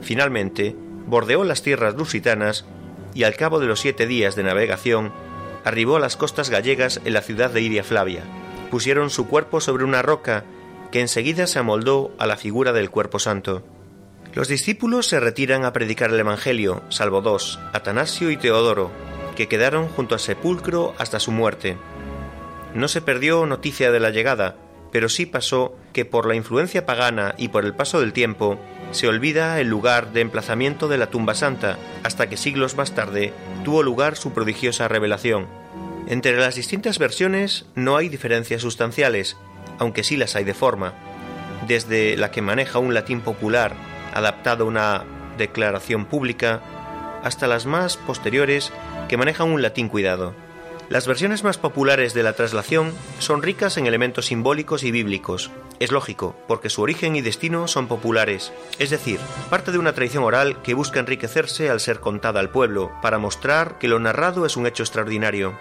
Finalmente, 0.00 0.76
bordeó 1.06 1.44
las 1.44 1.62
tierras 1.62 1.94
lusitanas 1.94 2.64
y 3.14 3.24
al 3.24 3.34
cabo 3.34 3.58
de 3.58 3.66
los 3.66 3.80
siete 3.80 4.06
días 4.06 4.36
de 4.36 4.44
navegación, 4.44 5.12
arribó 5.64 5.96
a 5.96 6.00
las 6.00 6.16
costas 6.16 6.50
gallegas 6.50 7.00
en 7.04 7.14
la 7.14 7.22
ciudad 7.22 7.50
de 7.50 7.62
Iria 7.62 7.84
Flavia. 7.84 8.22
Pusieron 8.70 9.10
su 9.10 9.26
cuerpo 9.26 9.60
sobre 9.60 9.84
una 9.84 10.02
roca 10.02 10.44
que 10.92 11.00
enseguida 11.00 11.48
se 11.48 11.58
amoldó 11.58 12.14
a 12.18 12.26
la 12.26 12.36
figura 12.36 12.72
del 12.72 12.90
cuerpo 12.90 13.18
santo. 13.18 13.64
Los 14.34 14.46
discípulos 14.46 15.08
se 15.08 15.18
retiran 15.18 15.64
a 15.64 15.72
predicar 15.72 16.10
el 16.10 16.20
Evangelio, 16.20 16.82
salvo 16.90 17.22
dos, 17.22 17.58
Atanasio 17.72 18.30
y 18.30 18.36
Teodoro, 18.36 18.90
que 19.34 19.48
quedaron 19.48 19.88
junto 19.88 20.14
al 20.14 20.20
sepulcro 20.20 20.94
hasta 20.98 21.18
su 21.18 21.32
muerte. 21.32 21.76
No 22.74 22.88
se 22.88 23.02
perdió 23.02 23.44
noticia 23.46 23.90
de 23.90 24.00
la 24.00 24.10
llegada, 24.10 24.56
pero 24.92 25.08
sí 25.08 25.26
pasó 25.26 25.74
que 25.92 26.04
por 26.04 26.26
la 26.26 26.34
influencia 26.34 26.84
pagana 26.86 27.34
y 27.38 27.48
por 27.48 27.64
el 27.64 27.74
paso 27.74 27.98
del 28.00 28.12
tiempo, 28.12 28.58
se 28.90 29.08
olvida 29.08 29.58
el 29.60 29.68
lugar 29.68 30.12
de 30.12 30.20
emplazamiento 30.20 30.88
de 30.88 30.98
la 30.98 31.08
tumba 31.08 31.34
santa, 31.34 31.78
hasta 32.02 32.28
que 32.28 32.36
siglos 32.36 32.76
más 32.76 32.94
tarde 32.94 33.32
tuvo 33.64 33.82
lugar 33.82 34.16
su 34.16 34.32
prodigiosa 34.32 34.88
revelación. 34.88 35.46
Entre 36.08 36.36
las 36.36 36.56
distintas 36.56 36.98
versiones 36.98 37.64
no 37.74 37.96
hay 37.96 38.10
diferencias 38.10 38.60
sustanciales, 38.60 39.36
aunque 39.82 40.04
sí 40.04 40.16
las 40.16 40.36
hay 40.36 40.44
de 40.44 40.54
forma, 40.54 40.94
desde 41.66 42.16
la 42.16 42.30
que 42.30 42.40
maneja 42.40 42.78
un 42.78 42.94
latín 42.94 43.20
popular 43.20 43.74
adaptado 44.14 44.64
a 44.64 44.68
una 44.68 45.04
declaración 45.38 46.06
pública, 46.06 46.60
hasta 47.22 47.46
las 47.46 47.66
más 47.66 47.96
posteriores 47.96 48.72
que 49.08 49.16
manejan 49.16 49.50
un 49.50 49.60
latín 49.60 49.88
cuidado. 49.88 50.34
Las 50.88 51.06
versiones 51.06 51.42
más 51.42 51.58
populares 51.58 52.12
de 52.14 52.22
la 52.22 52.34
traslación 52.34 52.92
son 53.18 53.42
ricas 53.42 53.76
en 53.76 53.86
elementos 53.86 54.26
simbólicos 54.26 54.84
y 54.84 54.90
bíblicos. 54.90 55.50
Es 55.80 55.90
lógico, 55.90 56.36
porque 56.46 56.68
su 56.68 56.82
origen 56.82 57.16
y 57.16 57.22
destino 57.22 57.66
son 57.66 57.88
populares, 57.88 58.52
es 58.78 58.90
decir, 58.90 59.18
parte 59.50 59.72
de 59.72 59.78
una 59.78 59.94
tradición 59.94 60.22
oral 60.22 60.60
que 60.62 60.74
busca 60.74 61.00
enriquecerse 61.00 61.70
al 61.70 61.80
ser 61.80 62.00
contada 62.00 62.40
al 62.40 62.50
pueblo, 62.50 62.92
para 63.00 63.18
mostrar 63.18 63.78
que 63.78 63.88
lo 63.88 63.98
narrado 63.98 64.44
es 64.46 64.56
un 64.56 64.66
hecho 64.66 64.82
extraordinario. 64.82 65.54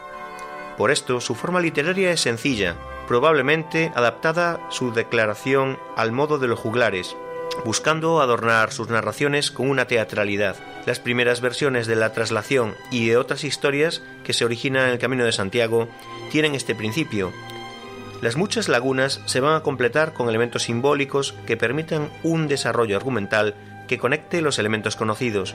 Por 0.82 0.90
esto, 0.90 1.22
su 1.22 1.36
forma 1.36 1.60
literaria 1.60 2.12
es 2.12 2.22
sencilla, 2.22 2.76
probablemente 3.08 3.92
adaptada 3.94 4.60
su 4.72 4.92
declaración 4.92 5.78
al 5.96 6.12
modo 6.12 6.40
de 6.40 6.48
los 6.48 6.58
juglares, 6.58 7.16
buscando 7.64 8.20
adornar 8.20 8.72
sus 8.72 8.90
narraciones 8.90 9.52
con 9.52 9.70
una 9.70 9.86
teatralidad. 9.86 10.56
Las 10.88 11.00
primeras 11.00 11.40
versiones 11.40 11.86
de 11.86 11.96
la 11.96 12.14
traslación 12.14 12.74
y 12.90 13.08
de 13.08 13.18
otras 13.18 13.44
historias 13.44 14.02
que 14.24 14.34
se 14.34 14.44
originan 14.44 14.88
en 14.88 14.94
el 14.94 14.98
Camino 14.98 15.24
de 15.24 15.32
Santiago 15.32 15.88
tienen 16.32 16.56
este 16.56 16.74
principio. 16.74 17.32
Las 18.24 18.36
muchas 18.36 18.68
lagunas 18.68 19.22
se 19.28 19.40
van 19.40 19.54
a 19.54 19.62
completar 19.62 20.14
con 20.14 20.30
elementos 20.30 20.64
simbólicos 20.64 21.36
que 21.46 21.58
permitan 21.58 22.10
un 22.24 22.48
desarrollo 22.48 22.98
argumental 22.98 23.54
que 23.88 24.00
conecte 24.00 24.42
los 24.42 24.58
elementos 24.58 24.96
conocidos. 24.96 25.54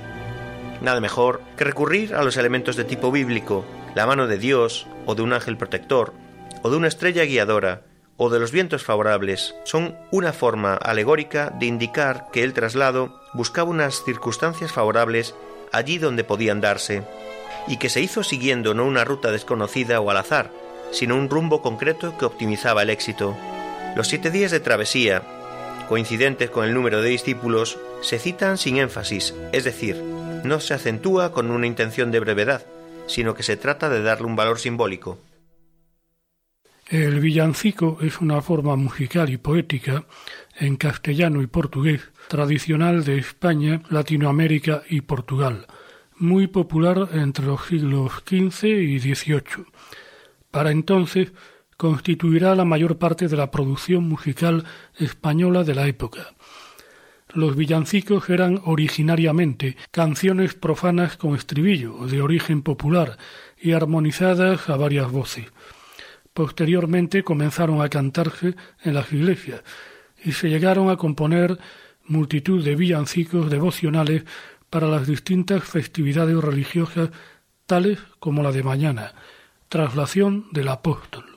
Nada 0.83 1.01
mejor 1.01 1.41
que 1.57 1.65
recurrir 1.65 2.15
a 2.15 2.23
los 2.23 2.37
elementos 2.37 2.77
de 2.77 2.85
tipo 2.85 3.11
bíblico, 3.11 3.65
la 3.97 4.07
mano 4.07 4.27
de 4.27 4.37
Dios 4.37 4.87
o 5.07 5.15
de 5.15 5.23
un 5.23 5.33
ángel 5.33 5.57
protector, 5.57 6.13
o 6.63 6.69
de 6.69 6.77
una 6.77 6.87
estrella 6.87 7.25
guiadora, 7.25 7.81
o 8.19 8.29
de 8.29 8.39
los 8.39 8.53
vientos 8.53 8.85
favorables 8.85 9.55
son 9.65 9.97
una 10.11 10.35
forma 10.35 10.75
alegórica 10.75 11.51
de 11.59 11.65
indicar 11.65 12.27
que 12.31 12.43
el 12.43 12.53
traslado 12.53 13.19
buscaba 13.33 13.71
unas 13.71 14.05
circunstancias 14.05 14.71
favorables 14.71 15.35
allí 15.73 15.97
donde 15.97 16.25
podían 16.25 16.61
darse, 16.61 17.05
y 17.69 17.79
que 17.79 17.89
se 17.89 18.03
hizo 18.03 18.23
siguiendo 18.23 18.75
no 18.75 18.85
una 18.85 19.03
ruta 19.03 19.31
desconocida 19.31 19.99
o 19.99 20.11
al 20.11 20.19
azar, 20.19 20.51
sino 20.91 21.17
un 21.17 21.31
rumbo 21.31 21.63
concreto 21.63 22.19
que 22.19 22.27
optimizaba 22.27 22.83
el 22.83 22.91
éxito. 22.91 23.35
Los 23.97 24.09
siete 24.09 24.31
días 24.31 24.51
de 24.51 24.61
travesía, 24.61 25.23
coincidentes 25.89 26.51
con 26.51 26.67
el 26.67 26.75
número 26.75 27.01
de 27.01 27.09
discípulos, 27.09 27.79
se 28.03 28.19
citan 28.19 28.59
sin 28.59 28.77
énfasis, 28.77 29.35
es 29.53 29.65
decir, 29.65 29.97
no 30.45 30.61
se 30.61 30.75
acentúa 30.75 31.33
con 31.33 31.51
una 31.51 31.67
intención 31.67 32.11
de 32.11 32.21
brevedad, 32.21 32.67
sino 33.07 33.35
que 33.35 33.43
se 33.43 33.57
trata 33.57 33.89
de 33.89 34.03
darle 34.03 34.27
un 34.27 34.37
valor 34.37 34.59
simbólico. 34.59 35.19
El 36.89 37.19
villancico 37.19 37.99
es 38.01 38.21
una 38.21 38.41
forma 38.43 38.77
musical 38.77 39.29
y 39.29 39.39
poética 39.39 40.05
en 40.57 40.77
castellano 40.77 41.43
y 41.43 41.49
portugués 41.49 42.01
tradicional 42.29 43.05
de 43.05 43.19
España, 43.19 43.83
Latinoamérica 43.91 44.83
y 44.89 45.01
Portugal, 45.01 45.67
muy 46.17 46.47
popular 46.47 47.09
entre 47.13 47.47
los 47.47 47.67
siglos 47.67 48.23
XV 48.25 48.67
y 48.67 49.01
XVIII. 49.01 49.67
Para 50.53 50.71
entonces 50.71 51.33
constituirá 51.77 52.55
la 52.55 52.65
mayor 52.65 52.99
parte 52.99 53.27
de 53.27 53.37
la 53.37 53.51
producción 53.51 54.09
musical 54.09 54.65
española 54.97 55.65
de 55.65 55.75
la 55.75 55.89
época. 55.89 56.36
Los 57.37 57.55
villancicos 57.55 58.31
eran 58.31 58.63
originariamente 58.65 59.77
canciones 59.91 60.55
profanas 60.55 61.19
con 61.19 61.37
estribillo, 61.37 62.07
de 62.07 62.23
origen 62.23 62.63
popular 62.63 63.19
y 63.61 63.73
armonizadas 63.73 64.71
a 64.71 64.77
varias 64.77 65.13
voces. 65.13 65.45
Posteriormente 66.33 67.25
comenzaron 67.25 67.83
a 67.83 67.91
cantarse 67.91 68.55
en 68.83 68.95
las 68.95 69.13
iglesias 69.13 69.61
y 70.25 70.33
se 70.33 70.49
llegaron 70.49 70.89
a 70.89 70.97
componer 70.97 71.59
multitud 72.07 72.65
de 72.65 72.75
villancicos 72.75 73.51
devocionales 73.51 74.25
para 74.71 74.89
las 74.89 75.07
distintas 75.07 75.63
festividades 75.63 76.43
religiosas 76.43 77.11
tales 77.67 77.99
como 78.19 78.43
la 78.43 78.51
de 78.51 78.63
mañana, 78.63 79.13
traslación 79.69 80.47
del 80.53 80.69
apóstol. 80.69 81.37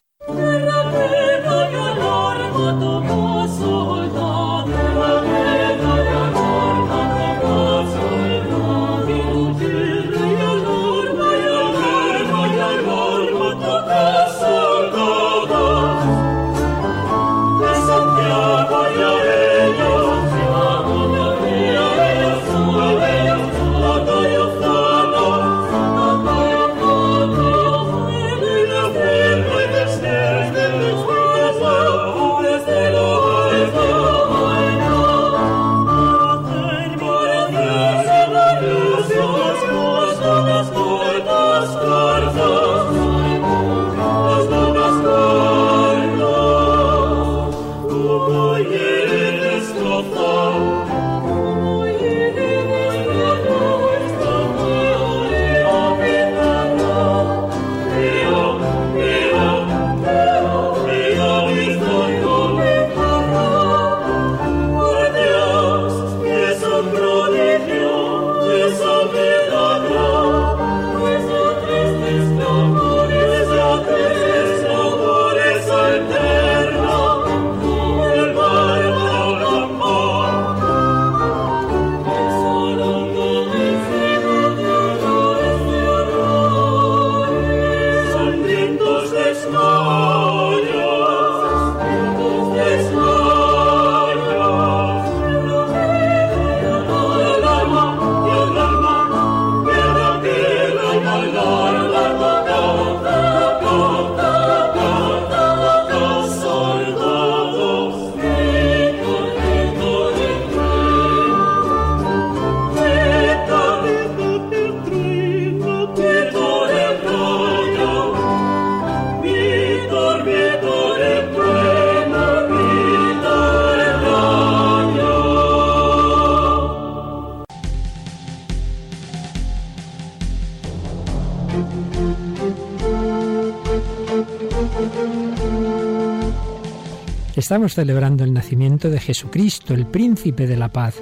Estamos 137.50 137.74
celebrando 137.74 138.24
el 138.24 138.32
nacimiento 138.32 138.92
de 138.92 139.00
Jesucristo, 139.00 139.74
el 139.74 139.88
príncipe 139.88 140.46
de 140.46 140.56
la 140.56 140.68
paz. 140.68 141.02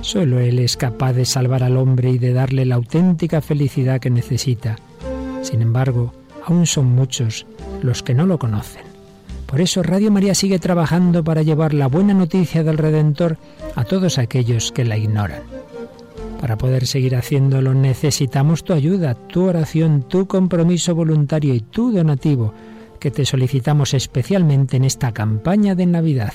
Solo 0.00 0.38
Él 0.38 0.60
es 0.60 0.76
capaz 0.76 1.12
de 1.12 1.24
salvar 1.24 1.64
al 1.64 1.76
hombre 1.76 2.10
y 2.10 2.18
de 2.18 2.32
darle 2.32 2.64
la 2.66 2.76
auténtica 2.76 3.40
felicidad 3.40 3.98
que 3.98 4.08
necesita. 4.08 4.76
Sin 5.42 5.60
embargo, 5.60 6.14
aún 6.46 6.66
son 6.66 6.86
muchos 6.86 7.46
los 7.82 8.04
que 8.04 8.14
no 8.14 8.26
lo 8.26 8.38
conocen. 8.38 8.84
Por 9.46 9.60
eso 9.60 9.82
Radio 9.82 10.12
María 10.12 10.36
sigue 10.36 10.60
trabajando 10.60 11.24
para 11.24 11.42
llevar 11.42 11.74
la 11.74 11.88
buena 11.88 12.14
noticia 12.14 12.62
del 12.62 12.78
Redentor 12.78 13.36
a 13.74 13.82
todos 13.82 14.18
aquellos 14.18 14.70
que 14.70 14.84
la 14.84 14.96
ignoran. 14.96 15.42
Para 16.40 16.56
poder 16.56 16.86
seguir 16.86 17.16
haciéndolo 17.16 17.74
necesitamos 17.74 18.62
tu 18.62 18.72
ayuda, 18.72 19.16
tu 19.16 19.46
oración, 19.46 20.04
tu 20.04 20.28
compromiso 20.28 20.94
voluntario 20.94 21.54
y 21.54 21.60
tu 21.60 21.90
donativo, 21.90 22.54
que 22.98 23.10
te 23.10 23.24
solicitamos 23.24 23.94
especialmente 23.94 24.76
en 24.76 24.84
esta 24.84 25.12
campaña 25.12 25.74
de 25.74 25.86
Navidad. 25.86 26.34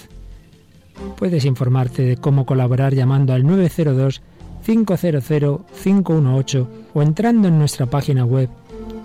Puedes 1.18 1.46
informarte 1.46 2.02
de 2.04 2.18
cómo 2.18 2.46
colaborar 2.46 2.94
llamando 2.94 3.34
al 3.34 3.46
902 3.46 4.22
500 4.66 5.62
518 5.84 6.70
o 6.94 7.02
entrando 7.02 7.48
en 7.48 7.58
nuestra 7.58 7.86
página 7.86 8.26
web 8.26 8.50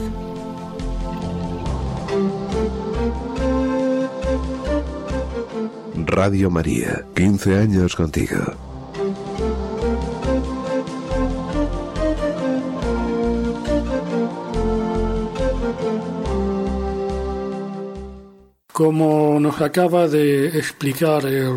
Radio 6.07 6.51
María, 6.51 7.05
15 7.15 7.59
años 7.59 7.97
contigo. 7.97 8.66
Como 18.77 19.41
nos 19.41 19.63
acaba 19.63 20.07
de 20.07 20.49
explicar 20.49 21.25
el 21.25 21.51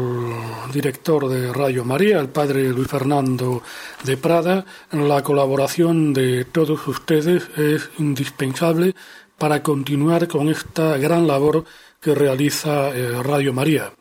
director 0.71 1.27
de 1.27 1.51
Radio 1.51 1.83
María, 1.83 2.17
el 2.17 2.29
padre 2.29 2.69
Luis 2.69 2.87
Fernando 2.87 3.61
de 4.05 4.15
Prada, 4.15 4.65
la 4.93 5.21
colaboración 5.21 6.13
de 6.13 6.45
todos 6.45 6.87
ustedes 6.87 7.43
es 7.57 7.89
indispensable 7.97 8.95
para 9.37 9.61
continuar 9.61 10.29
con 10.29 10.47
esta 10.47 10.95
gran 10.97 11.27
labor 11.27 11.65
que 11.99 12.15
realiza 12.15 12.87
eh, 12.95 13.21
Radio 13.21 13.51
María. 13.51 13.91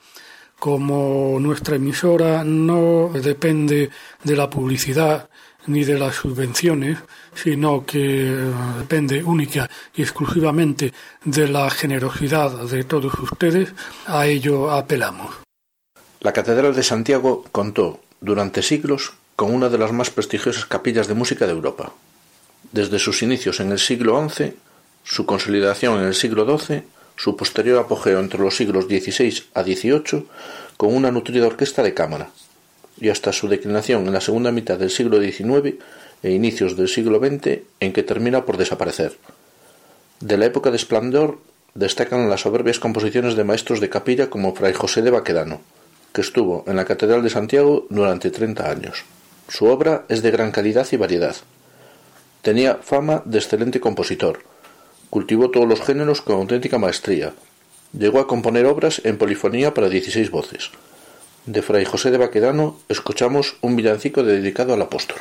Como 0.56 1.40
nuestra 1.40 1.74
emisora 1.74 2.44
no 2.44 3.10
depende 3.12 3.90
de 4.22 4.36
la 4.36 4.48
publicidad 4.48 5.28
ni 5.68 5.84
de 5.84 5.98
las 5.98 6.16
subvenciones, 6.16 6.98
sino 7.34 7.84
que 7.86 8.32
eh, 8.32 8.52
depende 8.78 9.22
única 9.22 9.68
y 9.94 10.02
exclusivamente 10.02 10.92
de 11.24 11.48
la 11.48 11.70
generosidad 11.70 12.50
de 12.68 12.84
todos 12.84 13.14
ustedes, 13.14 13.72
a 14.06 14.26
ello 14.26 14.70
apelamos. 14.70 15.36
La 16.20 16.32
Catedral 16.32 16.74
de 16.74 16.82
Santiago 16.82 17.44
contó 17.52 18.00
durante 18.20 18.62
siglos 18.62 19.12
con 19.36 19.54
una 19.54 19.68
de 19.68 19.78
las 19.78 19.92
más 19.92 20.10
prestigiosas 20.10 20.66
capillas 20.66 21.06
de 21.06 21.14
música 21.14 21.46
de 21.46 21.52
Europa. 21.52 21.92
Desde 22.72 22.98
sus 22.98 23.22
inicios 23.22 23.60
en 23.60 23.70
el 23.70 23.78
siglo 23.78 24.28
XI, 24.28 24.54
su 25.04 25.24
consolidación 25.26 26.00
en 26.00 26.06
el 26.06 26.14
siglo 26.14 26.58
XII, 26.58 26.82
su 27.14 27.36
posterior 27.36 27.78
apogeo 27.78 28.18
entre 28.18 28.40
los 28.40 28.56
siglos 28.56 28.86
XVI 28.86 29.44
a 29.54 29.62
XVIII, 29.62 30.26
con 30.76 30.94
una 30.94 31.10
nutrida 31.10 31.46
orquesta 31.46 31.82
de 31.82 31.94
cámara, 31.94 32.30
y 33.00 33.08
hasta 33.08 33.32
su 33.32 33.48
declinación 33.48 34.06
en 34.06 34.12
la 34.12 34.20
segunda 34.20 34.52
mitad 34.52 34.78
del 34.78 34.90
siglo 34.90 35.20
XIX 35.20 35.76
e 36.22 36.30
inicios 36.30 36.76
del 36.76 36.88
siglo 36.88 37.18
XX 37.18 37.60
en 37.80 37.92
que 37.92 38.02
termina 38.02 38.44
por 38.44 38.56
desaparecer. 38.56 39.16
De 40.20 40.36
la 40.36 40.46
época 40.46 40.70
de 40.70 40.76
esplendor 40.76 41.38
destacan 41.74 42.28
las 42.28 42.40
soberbias 42.40 42.80
composiciones 42.80 43.36
de 43.36 43.44
maestros 43.44 43.80
de 43.80 43.88
capilla 43.88 44.28
como 44.30 44.54
Fray 44.54 44.72
José 44.72 45.02
de 45.02 45.10
Baquedano, 45.10 45.60
que 46.12 46.22
estuvo 46.22 46.64
en 46.66 46.76
la 46.76 46.84
Catedral 46.84 47.22
de 47.22 47.30
Santiago 47.30 47.86
durante 47.90 48.30
treinta 48.30 48.70
años. 48.70 49.04
Su 49.48 49.66
obra 49.66 50.04
es 50.08 50.22
de 50.22 50.30
gran 50.30 50.50
calidad 50.50 50.86
y 50.90 50.96
variedad. 50.96 51.36
Tenía 52.42 52.76
fama 52.76 53.22
de 53.24 53.38
excelente 53.38 53.80
compositor. 53.80 54.40
Cultivó 55.10 55.50
todos 55.50 55.68
los 55.68 55.80
géneros 55.80 56.20
con 56.20 56.36
auténtica 56.36 56.78
maestría. 56.78 57.32
Llegó 57.92 58.18
a 58.20 58.26
componer 58.26 58.66
obras 58.66 59.00
en 59.04 59.16
polifonía 59.16 59.72
para 59.72 59.88
dieciséis 59.88 60.30
voces. 60.30 60.70
De 61.48 61.62
Fray 61.62 61.86
José 61.86 62.10
de 62.10 62.18
Baquedano 62.18 62.76
escuchamos 62.90 63.56
un 63.62 63.74
villancico 63.74 64.22
dedicado 64.22 64.74
al 64.74 64.82
apóstol. 64.82 65.16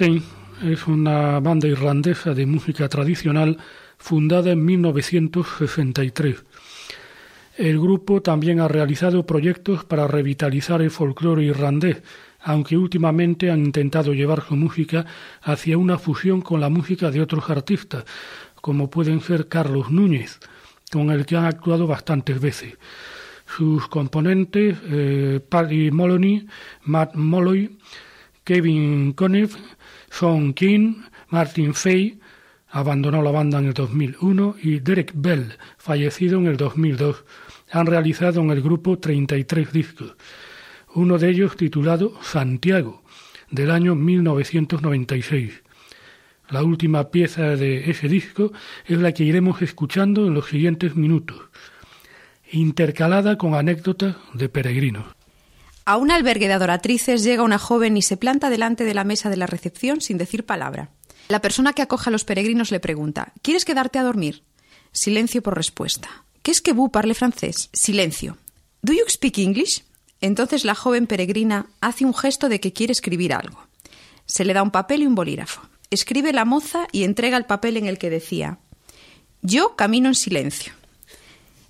Es 0.00 0.86
una 0.86 1.40
banda 1.40 1.68
irlandesa 1.68 2.32
de 2.32 2.46
música 2.46 2.88
tradicional 2.88 3.58
fundada 3.98 4.52
en 4.52 4.64
1963. 4.64 6.42
El 7.58 7.78
grupo 7.78 8.22
también 8.22 8.60
ha 8.60 8.68
realizado 8.68 9.26
proyectos 9.26 9.84
para 9.84 10.08
revitalizar 10.08 10.80
el 10.80 10.90
folclore 10.90 11.44
irlandés, 11.44 12.02
aunque 12.40 12.78
últimamente 12.78 13.50
han 13.50 13.62
intentado 13.66 14.14
llevar 14.14 14.42
su 14.42 14.56
música 14.56 15.04
hacia 15.42 15.76
una 15.76 15.98
fusión 15.98 16.40
con 16.40 16.62
la 16.62 16.70
música 16.70 17.10
de 17.10 17.20
otros 17.20 17.50
artistas, 17.50 18.04
como 18.54 18.88
pueden 18.88 19.20
ser 19.20 19.48
Carlos 19.48 19.90
Núñez, 19.90 20.40
con 20.90 21.10
el 21.10 21.26
que 21.26 21.36
han 21.36 21.44
actuado 21.44 21.86
bastantes 21.86 22.40
veces. 22.40 22.78
Sus 23.44 23.86
componentes, 23.88 24.78
eh, 24.84 25.40
Paddy 25.46 25.90
Moloney, 25.90 26.46
Matt 26.84 27.16
Molloy, 27.16 27.76
Kevin 28.44 29.12
Conniff, 29.12 29.56
Sean 30.10 30.52
King, 30.52 31.02
Martin 31.28 31.72
Fay, 31.72 32.20
abandonó 32.68 33.22
la 33.22 33.30
banda 33.30 33.58
en 33.58 33.66
el 33.66 33.74
2001, 33.74 34.56
y 34.62 34.80
Derek 34.80 35.12
Bell, 35.14 35.54
fallecido 35.78 36.38
en 36.38 36.46
el 36.46 36.56
2002. 36.56 37.24
Han 37.72 37.86
realizado 37.86 38.40
en 38.40 38.50
el 38.50 38.60
grupo 38.60 38.98
33 38.98 39.72
discos, 39.72 40.16
uno 40.94 41.18
de 41.18 41.30
ellos 41.30 41.56
titulado 41.56 42.20
Santiago, 42.22 43.02
del 43.50 43.70
año 43.70 43.94
1996. 43.94 45.62
La 46.50 46.64
última 46.64 47.10
pieza 47.10 47.54
de 47.56 47.90
ese 47.90 48.08
disco 48.08 48.52
es 48.84 48.98
la 48.98 49.12
que 49.12 49.22
iremos 49.22 49.62
escuchando 49.62 50.26
en 50.26 50.34
los 50.34 50.46
siguientes 50.46 50.96
minutos. 50.96 51.48
intercalada 52.52 53.38
con 53.38 53.54
anécdotas 53.54 54.16
de 54.34 54.48
peregrinos. 54.48 55.04
A 55.90 55.96
un 55.96 56.12
albergue 56.12 56.46
de 56.46 56.54
adoratrices 56.54 57.24
llega 57.24 57.42
una 57.42 57.58
joven 57.58 57.96
y 57.96 58.02
se 58.02 58.16
planta 58.16 58.48
delante 58.48 58.84
de 58.84 58.94
la 58.94 59.02
mesa 59.02 59.28
de 59.28 59.36
la 59.36 59.48
recepción 59.48 60.00
sin 60.00 60.18
decir 60.18 60.46
palabra. 60.46 60.90
La 61.26 61.40
persona 61.40 61.72
que 61.72 61.82
acoge 61.82 62.10
a 62.10 62.12
los 62.12 62.22
peregrinos 62.22 62.70
le 62.70 62.78
pregunta 62.78 63.32
¿Quieres 63.42 63.64
quedarte 63.64 63.98
a 63.98 64.04
dormir? 64.04 64.44
Silencio 64.92 65.42
por 65.42 65.56
respuesta. 65.56 66.08
¿Qué 66.42 66.52
es 66.52 66.60
que 66.60 66.74
vous 66.74 66.92
parle 66.92 67.14
francés? 67.14 67.70
Silencio. 67.72 68.38
¿Do 68.82 68.92
you 68.92 69.02
speak 69.08 69.38
English? 69.38 69.82
Entonces 70.20 70.64
la 70.64 70.76
joven 70.76 71.08
peregrina 71.08 71.66
hace 71.80 72.04
un 72.04 72.14
gesto 72.14 72.48
de 72.48 72.60
que 72.60 72.72
quiere 72.72 72.92
escribir 72.92 73.34
algo. 73.34 73.58
Se 74.26 74.44
le 74.44 74.54
da 74.54 74.62
un 74.62 74.70
papel 74.70 75.02
y 75.02 75.08
un 75.08 75.16
bolígrafo. 75.16 75.62
Escribe 75.90 76.32
la 76.32 76.44
moza 76.44 76.86
y 76.92 77.02
entrega 77.02 77.36
el 77.36 77.46
papel 77.46 77.76
en 77.76 77.86
el 77.86 77.98
que 77.98 78.10
decía 78.10 78.60
Yo 79.42 79.74
camino 79.74 80.06
en 80.06 80.14
silencio. 80.14 80.72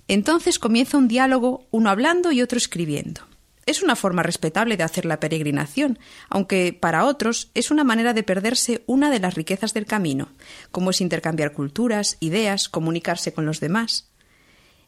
Entonces 0.07 0.59
comienza 0.59 0.99
un 0.99 1.07
diálogo, 1.07 1.65
uno 1.71 1.89
hablando 1.89 2.31
y 2.31 2.43
otro 2.43 2.59
escribiendo. 2.59 3.30
Es 3.65 3.83
una 3.83 3.95
forma 3.95 4.23
respetable 4.23 4.75
de 4.75 4.83
hacer 4.83 5.05
la 5.05 5.19
peregrinación, 5.19 5.99
aunque 6.29 6.73
para 6.73 7.05
otros 7.05 7.51
es 7.53 7.69
una 7.69 7.83
manera 7.83 8.13
de 8.13 8.23
perderse 8.23 8.83
una 8.87 9.11
de 9.11 9.19
las 9.19 9.35
riquezas 9.35 9.73
del 9.73 9.85
camino, 9.85 10.29
como 10.71 10.89
es 10.89 11.01
intercambiar 11.01 11.53
culturas, 11.53 12.17
ideas, 12.19 12.69
comunicarse 12.69 13.33
con 13.33 13.45
los 13.45 13.59
demás. 13.59 14.09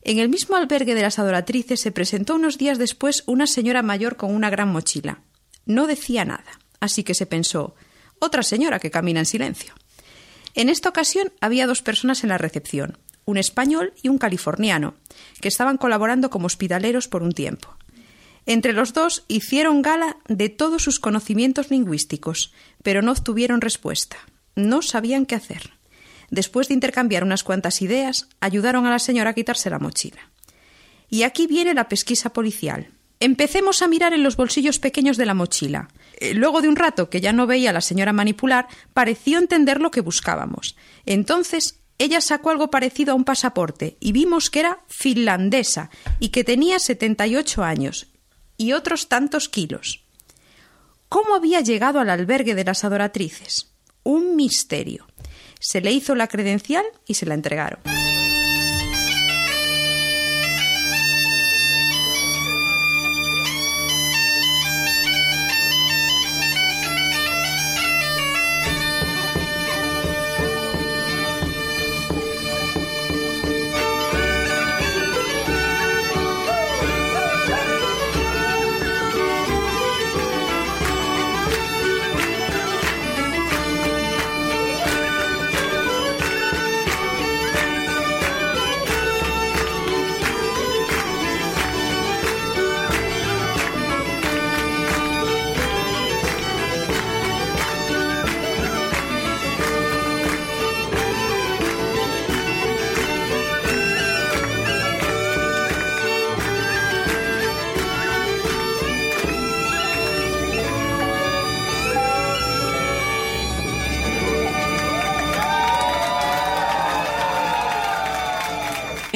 En 0.01 0.17
el 0.19 0.27
mismo 0.27 0.55
albergue 0.55 0.95
de 0.95 1.01
las 1.01 1.19
adoratrices 1.19 1.79
se 1.79 1.91
presentó 1.91 2.36
unos 2.36 2.57
días 2.57 2.77
después 2.77 3.23
una 3.25 3.47
señora 3.47 3.83
mayor 3.83 4.17
con 4.17 4.36
una 4.36 4.49
gran 4.49 4.69
mochila. 4.69 5.21
No 5.65 5.88
decía 5.88 6.25
nada, 6.25 6.59
así 6.79 7.03
que 7.03 7.13
se 7.13 7.25
pensó 7.25 7.75
otra 8.19 8.43
señora 8.43 8.79
que 8.79 8.91
camina 8.91 9.19
en 9.19 9.25
silencio. 9.25 9.73
En 10.55 10.69
esta 10.69 10.89
ocasión 10.89 11.31
había 11.41 11.67
dos 11.67 11.81
personas 11.81 12.23
en 12.23 12.29
la 12.29 12.38
recepción, 12.38 12.97
un 13.25 13.38
español 13.38 13.93
y 14.01 14.09
un 14.09 14.17
californiano, 14.17 14.95
que 15.41 15.47
estaban 15.47 15.77
colaborando 15.77 16.29
como 16.29 16.47
hospitaleros 16.47 17.07
por 17.07 17.23
un 17.23 17.31
tiempo. 17.31 17.75
Entre 18.45 18.73
los 18.73 18.93
dos 18.93 19.23
hicieron 19.27 19.82
gala 19.82 20.17
de 20.27 20.49
todos 20.49 20.84
sus 20.84 20.99
conocimientos 20.99 21.71
lingüísticos, 21.71 22.53
pero 22.82 23.01
no 23.01 23.12
obtuvieron 23.12 23.62
respuesta. 23.62 24.17
No 24.56 24.82
sabían 24.82 25.25
qué 25.25 25.36
hacer. 25.36 25.71
Después 26.29 26.67
de 26.67 26.73
intercambiar 26.73 27.23
unas 27.23 27.43
cuantas 27.43 27.82
ideas, 27.82 28.27
ayudaron 28.39 28.86
a 28.86 28.89
la 28.89 28.99
señora 28.99 29.32
a 29.32 29.34
quitarse 29.34 29.69
la 29.69 29.79
mochila. 29.79 30.32
Y 31.10 31.23
aquí 31.23 31.47
viene 31.47 31.73
la 31.73 31.88
pesquisa 31.88 32.34
policial. 32.34 32.89
Empecemos 33.19 33.82
a 33.82 33.88
mirar 33.88 34.13
en 34.13 34.23
los 34.23 34.36
bolsillos 34.36 34.79
pequeños 34.79 35.15
de 35.15 35.25
la 35.25 35.34
mochila. 35.34 35.88
Eh, 36.17 36.34
luego 36.34 36.62
de 36.62 36.67
un 36.67 36.75
rato 36.75 37.10
que 37.10 37.21
ya 37.21 37.32
no 37.32 37.47
veía 37.47 37.69
a 37.69 37.73
la 37.73 37.82
señora 37.82 38.12
manipular, 38.12 38.67
pareció 38.93 39.38
entender 39.38 39.79
lo 39.79 39.91
que 39.91 40.01
buscábamos. 40.01 40.75
Entonces 41.06 41.79
ella 41.99 42.19
sacó 42.19 42.49
algo 42.49 42.69
parecido 42.69 43.13
a 43.13 43.15
un 43.15 43.23
pasaporte 43.23 43.95
y 44.01 44.12
vimos 44.12 44.49
que 44.49 44.62
era 44.62 44.79
finlandesa 44.88 45.89
y 46.19 46.29
que 46.29 46.43
tenía 46.43 46.79
78 46.79 47.63
años 47.63 48.12
y 48.57 48.73
otros 48.73 49.09
tantos 49.09 49.49
kilos. 49.49 50.03
¿Cómo 51.09 51.35
había 51.35 51.61
llegado 51.61 51.99
al 51.99 52.09
albergue 52.09 52.55
de 52.55 52.63
las 52.63 52.83
adoratrices? 52.83 53.71
Un 54.03 54.35
misterio. 54.35 55.07
Se 55.59 55.79
le 55.79 55.91
hizo 55.91 56.15
la 56.15 56.27
credencial 56.27 56.85
y 57.05 57.13
se 57.13 57.25
la 57.25 57.35
entregaron. 57.35 57.79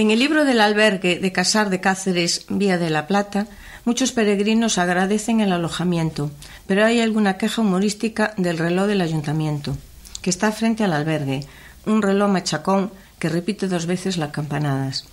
En 0.07 0.11
el 0.11 0.19
libro 0.19 0.45
del 0.45 0.61
albergue 0.61 1.19
de 1.19 1.33
Casar 1.33 1.69
de 1.69 1.81
Cáceres, 1.81 2.45
Vía 2.47 2.77
de 2.77 2.89
la 2.89 3.07
Plata, 3.07 3.45
muchos 3.83 4.13
peregrinos 4.13 4.77
agradecen 4.77 5.41
el 5.41 5.51
alojamiento, 5.51 6.31
pero 6.65 6.85
hay 6.85 7.01
alguna 7.01 7.37
queja 7.37 7.61
humorística 7.61 8.33
del 8.37 8.57
reloj 8.57 8.87
del 8.87 9.01
ayuntamiento, 9.01 9.75
que 10.21 10.29
está 10.29 10.53
frente 10.53 10.85
al 10.85 10.93
albergue, 10.93 11.45
un 11.85 12.01
reloj 12.01 12.31
machacón 12.31 12.89
que 13.19 13.27
repite 13.27 13.67
dos 13.67 13.85
veces 13.85 14.15
las 14.15 14.31
campanadas. 14.31 15.03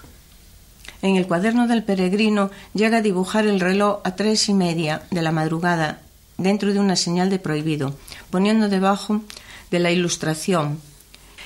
En 1.02 1.16
el 1.16 1.26
cuaderno 1.26 1.66
del 1.66 1.82
peregrino 1.82 2.52
llega 2.72 2.98
a 2.98 3.02
dibujar 3.02 3.48
el 3.48 3.58
reloj 3.58 3.98
a 4.04 4.14
tres 4.14 4.48
y 4.48 4.54
media 4.54 5.02
de 5.10 5.22
la 5.22 5.32
madrugada 5.32 6.02
dentro 6.38 6.72
de 6.72 6.78
una 6.78 6.94
señal 6.94 7.30
de 7.30 7.40
prohibido, 7.40 7.96
poniendo 8.30 8.68
debajo 8.68 9.22
de 9.72 9.80
la 9.80 9.90
ilustración 9.90 10.78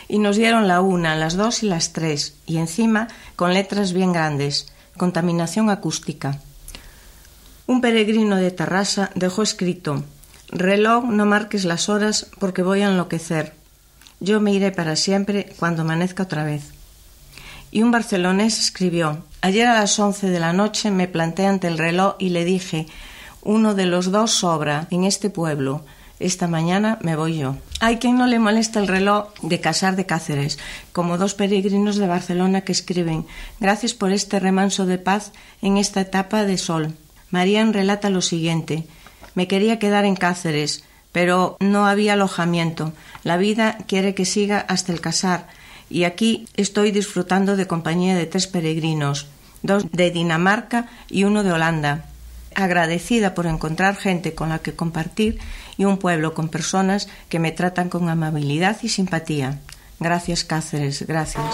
y 0.09 0.18
nos 0.18 0.37
dieron 0.37 0.66
la 0.66 0.81
una, 0.81 1.14
las 1.14 1.37
dos 1.37 1.62
y 1.62 1.66
las 1.66 1.92
tres, 1.92 2.35
y 2.47 2.57
encima 2.57 3.09
con 3.37 3.55
letras 3.55 3.92
bien 3.92 4.12
grandes, 4.12 4.73
contaminación 4.97 5.71
acústica. 5.71 6.40
Un 7.66 7.81
peregrino 7.81 8.37
de 8.37 8.51
Tarrasa 8.51 9.11
dejó 9.14 9.42
escrito 9.42 10.03
Reloj, 10.51 11.05
no 11.05 11.27
marques 11.27 11.66
las 11.66 11.90
horas 11.90 12.27
porque 12.38 12.62
voy 12.62 12.81
a 12.81 12.88
enloquecer. 12.88 13.55
Yo 14.21 14.40
me 14.40 14.53
iré 14.53 14.73
para 14.73 14.97
siempre 14.97 15.53
cuando 15.59 15.83
amanezca 15.83 16.23
otra 16.23 16.44
vez. 16.44 16.73
Y 17.71 17.83
un 17.83 17.90
barcelonés 17.90 18.59
escribió 18.59 19.23
Ayer 19.42 19.68
a 19.68 19.75
las 19.75 19.99
once 19.99 20.31
de 20.31 20.40
la 20.40 20.55
noche 20.55 20.90
me 20.90 21.07
planté 21.07 21.44
ante 21.44 21.68
el 21.68 21.77
reloj 21.77 22.14
y 22.18 22.31
le 22.31 22.47
dije 22.47 22.87
Uno 23.42 23.75
de 23.75 23.85
los 23.85 24.11
dos 24.11 24.33
sobra 24.33 24.87
en 24.90 25.05
este 25.05 25.29
pueblo 25.29 25.85
esta 26.20 26.48
mañana 26.48 26.98
me 27.02 27.16
voy 27.16 27.38
yo. 27.38 27.57
Hay 27.81 27.98
quien 27.98 28.18
no 28.18 28.26
le 28.26 28.38
molesta 28.38 28.81
el 28.81 28.88
reloj 28.88 29.28
de 29.42 29.61
Casar 29.61 29.94
de 29.96 30.07
Cáceres, 30.07 30.59
como 30.92 31.18
dos 31.18 31.35
peregrinos 31.35 31.96
de 31.96 32.07
Barcelona 32.07 32.62
que 32.62 32.72
escriben 32.72 33.26
Gracias 33.61 33.94
por 33.94 34.12
este 34.12 34.40
remanso 34.40 34.87
de 34.87 34.98
paz 34.98 35.33
en 35.62 35.76
esta 35.76 36.00
etapa 36.00 36.44
de 36.44 36.59
sol. 36.59 36.94
Marían 37.31 37.72
relata 37.72 38.11
lo 38.11 38.22
siguiente 38.22 38.87
Me 39.35 39.46
quería 39.46 39.78
quedar 39.78 40.04
en 40.04 40.16
Cáceres, 40.16 40.85
pero 41.12 41.57
no 41.61 41.87
había 41.87 42.14
alojamiento. 42.14 42.92
La 43.22 43.37
vida 43.37 43.78
quiere 43.87 44.14
que 44.14 44.24
siga 44.24 44.59
hasta 44.59 44.92
el 44.92 45.00
casar, 45.00 45.46
y 45.88 46.04
aquí 46.04 46.48
estoy 46.54 46.90
disfrutando 46.90 47.57
de 47.57 47.66
compañía 47.66 48.16
de 48.16 48.26
tres 48.26 48.46
peregrinos, 48.46 49.26
dos 49.62 49.90
de 49.90 50.11
Dinamarca 50.11 50.88
y 51.09 51.24
uno 51.24 51.44
de 51.44 51.52
Holanda 51.52 52.07
agradecida 52.59 53.35
por 53.35 53.47
encontrar 53.47 53.97
gente 53.97 54.35
con 54.35 54.49
la 54.49 54.59
que 54.59 54.75
compartir 54.75 55.38
y 55.77 55.85
un 55.85 55.99
pueblo 55.99 56.35
con 56.35 56.49
personas 56.49 57.09
que 57.29 57.38
me 57.38 57.53
tratan 57.53 57.88
con 57.88 58.09
amabilidad 58.09 58.77
y 58.83 58.88
simpatía. 58.88 59.61
Gracias 60.01 60.44
Cáceres, 60.44 61.07
gracias. 61.07 61.44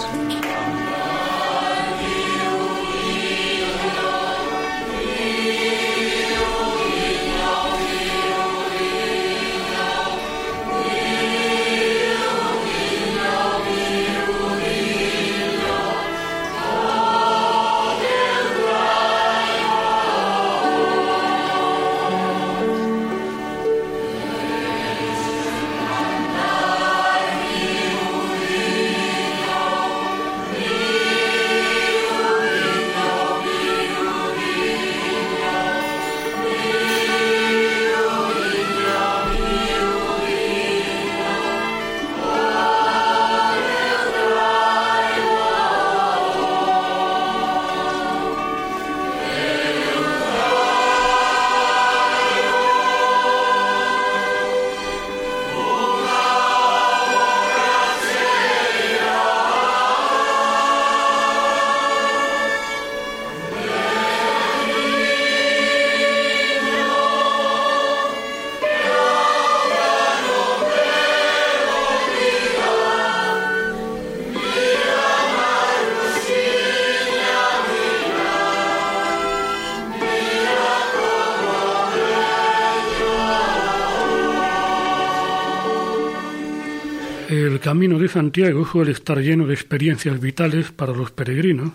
Camino 87.59 87.99
de 87.99 88.07
Santiago 88.07 88.65
suele 88.65 88.91
estar 88.91 89.19
lleno 89.19 89.47
de 89.47 89.53
experiencias 89.53 90.19
vitales 90.19 90.71
para 90.71 90.93
los 90.93 91.11
peregrinos. 91.11 91.71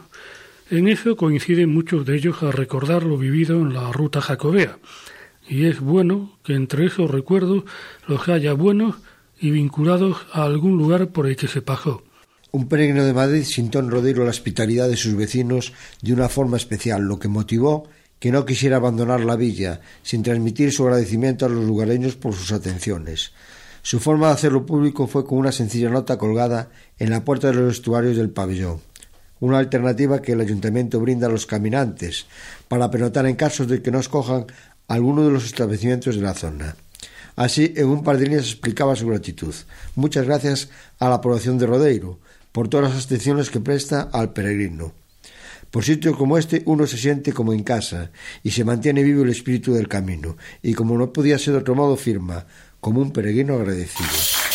En 0.71 0.89
eso 0.89 1.17
coinciden 1.17 1.73
muchos 1.73 2.07
de 2.07 2.17
ellos 2.17 2.43
a 2.43 2.51
recordar 2.51 3.03
lo 3.03 3.19
vivido 3.19 3.57
en 3.57 3.75
la 3.75 3.91
ruta 3.93 4.21
jacobea, 4.21 4.79
y 5.49 5.65
es 5.65 5.81
bueno 5.81 6.39
que 6.45 6.55
entre 6.55 6.87
esos 6.87 7.11
recuerdos 7.11 7.65
los 8.07 8.29
haya 8.29 8.53
buenos 8.53 8.97
y 9.41 9.51
vinculados 9.51 10.19
a 10.33 10.45
algún 10.45 10.77
lugar 10.77 11.09
por 11.09 11.27
el 11.27 11.37
que 11.37 11.49
se 11.49 11.63
pasó. 11.63 12.03
Un 12.53 12.69
peregrino 12.69 13.05
de 13.05 13.13
Madrid 13.13 13.45
sintió 13.45 13.81
en 13.81 13.91
Rodeiro 13.91 14.25
la 14.25 14.31
hospitalidad 14.31 14.89
de 14.89 14.97
sus 14.97 15.15
vecinos 15.17 15.73
de 16.03 16.13
una 16.13 16.29
forma 16.29 16.57
especial, 16.57 17.03
lo 17.03 17.19
que 17.19 17.29
motivó 17.29 17.89
que 18.21 18.31
no 18.31 18.45
quisiera 18.45 18.77
abandonar 18.77 19.21
la 19.21 19.35
villa, 19.35 19.81
sin 20.03 20.23
transmitir 20.23 20.73
su 20.73 20.85
agradecimiento 20.85 21.47
a 21.47 21.49
los 21.49 21.65
lugareños 21.65 22.17
por 22.17 22.35
sus 22.35 22.53
atenciones. 22.53 23.33
Su 23.83 23.99
forma 23.99 24.29
de 24.29 24.35
hacerlo 24.35 24.67
público 24.67 25.07
fue 25.07 25.25
con 25.25 25.39
una 25.39 25.53
sencilla 25.53 25.89
nota 25.89 26.19
colgada 26.19 26.69
en 26.99 27.11
la 27.11 27.25
puerta 27.25 27.49
de 27.49 27.55
los 27.55 27.73
estuarios 27.73 28.17
del 28.17 28.31
pabellón, 28.31 28.81
una 29.41 29.59
alternativa 29.59 30.21
que 30.21 30.33
el 30.33 30.41
ayuntamiento 30.41 31.01
brinda 31.01 31.29
a 31.29 31.31
los 31.31 31.47
caminantes 31.47 32.27
para 32.69 32.91
penotar 32.91 33.27
en 33.27 33.37
casos 33.37 33.69
de 33.69 33.81
que 33.81 33.91
no 33.91 33.99
escojan 33.99 34.47
alguno 34.87 35.25
de 35.25 35.31
los 35.31 35.47
establecimientos 35.47 36.17
de 36.17 36.23
la 36.23 36.35
zona. 36.35 36.77
Así, 37.37 37.73
en 37.77 37.87
un 37.87 38.03
par 38.03 38.19
de 38.19 38.25
líneas 38.25 38.45
explicaba 38.45 38.97
su 38.97 39.07
gratitud. 39.07 39.55
Muchas 39.95 40.27
gracias 40.27 40.69
a 40.99 41.09
la 41.09 41.21
población 41.21 41.57
de 41.57 41.67
Rodeiro 41.67 42.19
por 42.53 42.69
todas 42.69 42.93
las 42.93 43.07
atenciones 43.07 43.49
que 43.49 43.61
presta 43.61 44.11
al 44.13 44.33
peregrino. 44.33 44.93
Por 45.71 45.85
sitios 45.85 46.17
como 46.17 46.37
este 46.37 46.63
uno 46.67 46.87
se 46.87 46.99
siente 46.99 47.33
como 47.33 47.53
en 47.53 47.63
casa 47.63 48.11
y 48.43 48.51
se 48.51 48.65
mantiene 48.65 49.05
vivo 49.05 49.23
el 49.23 49.31
espíritu 49.31 49.73
del 49.73 49.87
camino, 49.87 50.37
y 50.63 50.75
como 50.75 50.99
no 50.99 51.13
podía 51.13 51.39
ser 51.39 51.55
de 51.55 51.61
otro 51.61 51.77
modo 51.77 51.97
firma, 51.97 52.45
como 52.81 53.01
un 53.01 53.13
peregrino 53.13 53.55
agradecido. 53.55 54.50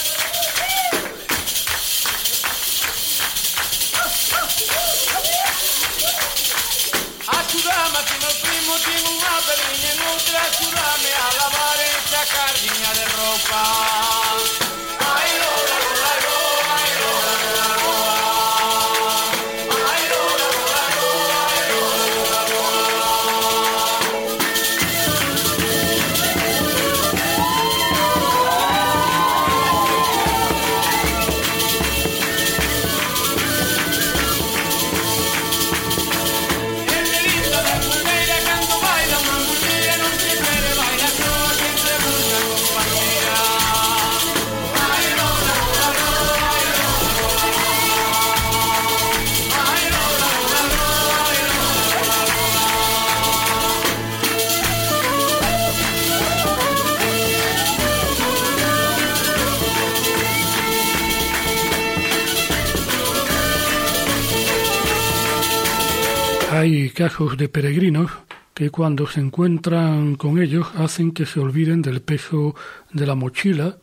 Hay 66.95 67.09
casos 67.09 67.35
de 67.35 67.49
peregrinos 67.49 68.09
que 68.53 68.69
cuando 68.69 69.05
se 69.05 69.19
encuentran 69.19 70.15
con 70.15 70.41
ellos 70.41 70.65
hacen 70.77 71.11
que 71.11 71.25
se 71.25 71.41
olviden 71.41 71.81
del 71.81 72.01
peso 72.01 72.55
de 72.93 73.05
la 73.05 73.15
mochila, 73.15 73.75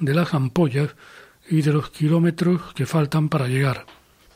de 0.00 0.14
las 0.14 0.32
ampollas 0.32 0.96
y 1.50 1.60
de 1.60 1.74
los 1.74 1.90
kilómetros 1.90 2.72
que 2.74 2.86
faltan 2.86 3.28
para 3.28 3.48
llegar. 3.48 3.84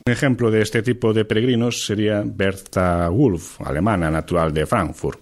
Un 0.05 0.13
ejemplo 0.13 0.51
de 0.51 0.61
este 0.61 0.83
tipo 0.83 1.15
de 1.15 1.25
peregrinos 1.25 1.87
sería 1.87 2.23
Bertha 2.23 3.09
Wolf, 3.09 3.63
alemana 3.63 4.11
natural 4.11 4.53
de 4.53 4.67
Frankfurt, 4.67 5.21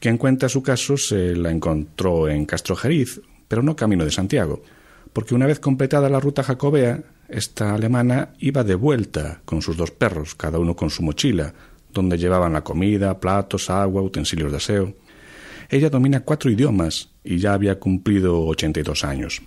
quien 0.00 0.16
cuenta 0.16 0.48
su 0.48 0.62
caso 0.62 0.96
se 0.96 1.36
la 1.36 1.50
encontró 1.50 2.26
en 2.26 2.46
Castrojeriz, 2.46 3.20
pero 3.46 3.62
no 3.62 3.76
camino 3.76 4.02
de 4.02 4.10
Santiago, 4.10 4.62
porque 5.12 5.34
una 5.34 5.46
vez 5.46 5.60
completada 5.60 6.08
la 6.08 6.20
ruta 6.20 6.42
jacobea, 6.42 7.02
esta 7.28 7.74
alemana 7.74 8.30
iba 8.38 8.64
de 8.64 8.76
vuelta 8.76 9.42
con 9.44 9.60
sus 9.60 9.76
dos 9.76 9.90
perros, 9.90 10.34
cada 10.34 10.58
uno 10.58 10.74
con 10.74 10.88
su 10.88 11.02
mochila, 11.02 11.52
donde 11.94 12.18
llevaban 12.18 12.52
la 12.52 12.62
comida, 12.64 13.18
platos, 13.20 13.70
agua, 13.70 14.02
utensilios 14.02 14.50
de 14.50 14.58
aseo. 14.58 14.94
Ella 15.70 15.88
domina 15.88 16.20
cuatro 16.20 16.50
idiomas 16.50 17.10
y 17.24 17.38
ya 17.38 17.54
había 17.54 17.78
cumplido 17.78 18.42
82 18.46 19.04
años. 19.04 19.42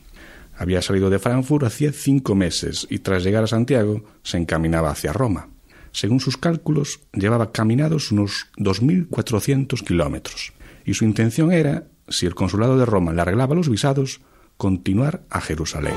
Había 0.55 0.81
salido 0.81 1.11
de 1.11 1.19
Frankfurt 1.19 1.65
hacía 1.65 1.91
cinco 1.91 2.33
meses 2.33 2.87
y 2.89 2.99
tras 2.99 3.23
llegar 3.23 3.43
a 3.43 3.47
Santiago 3.47 4.03
se 4.23 4.37
encaminaba 4.37 4.89
hacia 4.89 5.13
Roma. 5.13 5.49
Según 5.91 6.19
sus 6.19 6.37
cálculos, 6.37 7.01
llevaba 7.13 7.51
caminados 7.51 8.11
unos 8.11 8.47
2.400 8.57 9.83
kilómetros 9.83 10.53
y 10.83 10.95
su 10.95 11.05
intención 11.05 11.51
era, 11.51 11.87
si 12.07 12.25
el 12.25 12.33
consulado 12.33 12.77
de 12.77 12.85
Roma 12.85 13.13
le 13.13 13.21
arreglaba 13.21 13.55
los 13.55 13.69
visados, 13.69 14.21
continuar 14.57 15.23
a 15.29 15.41
Jerusalén. 15.41 15.93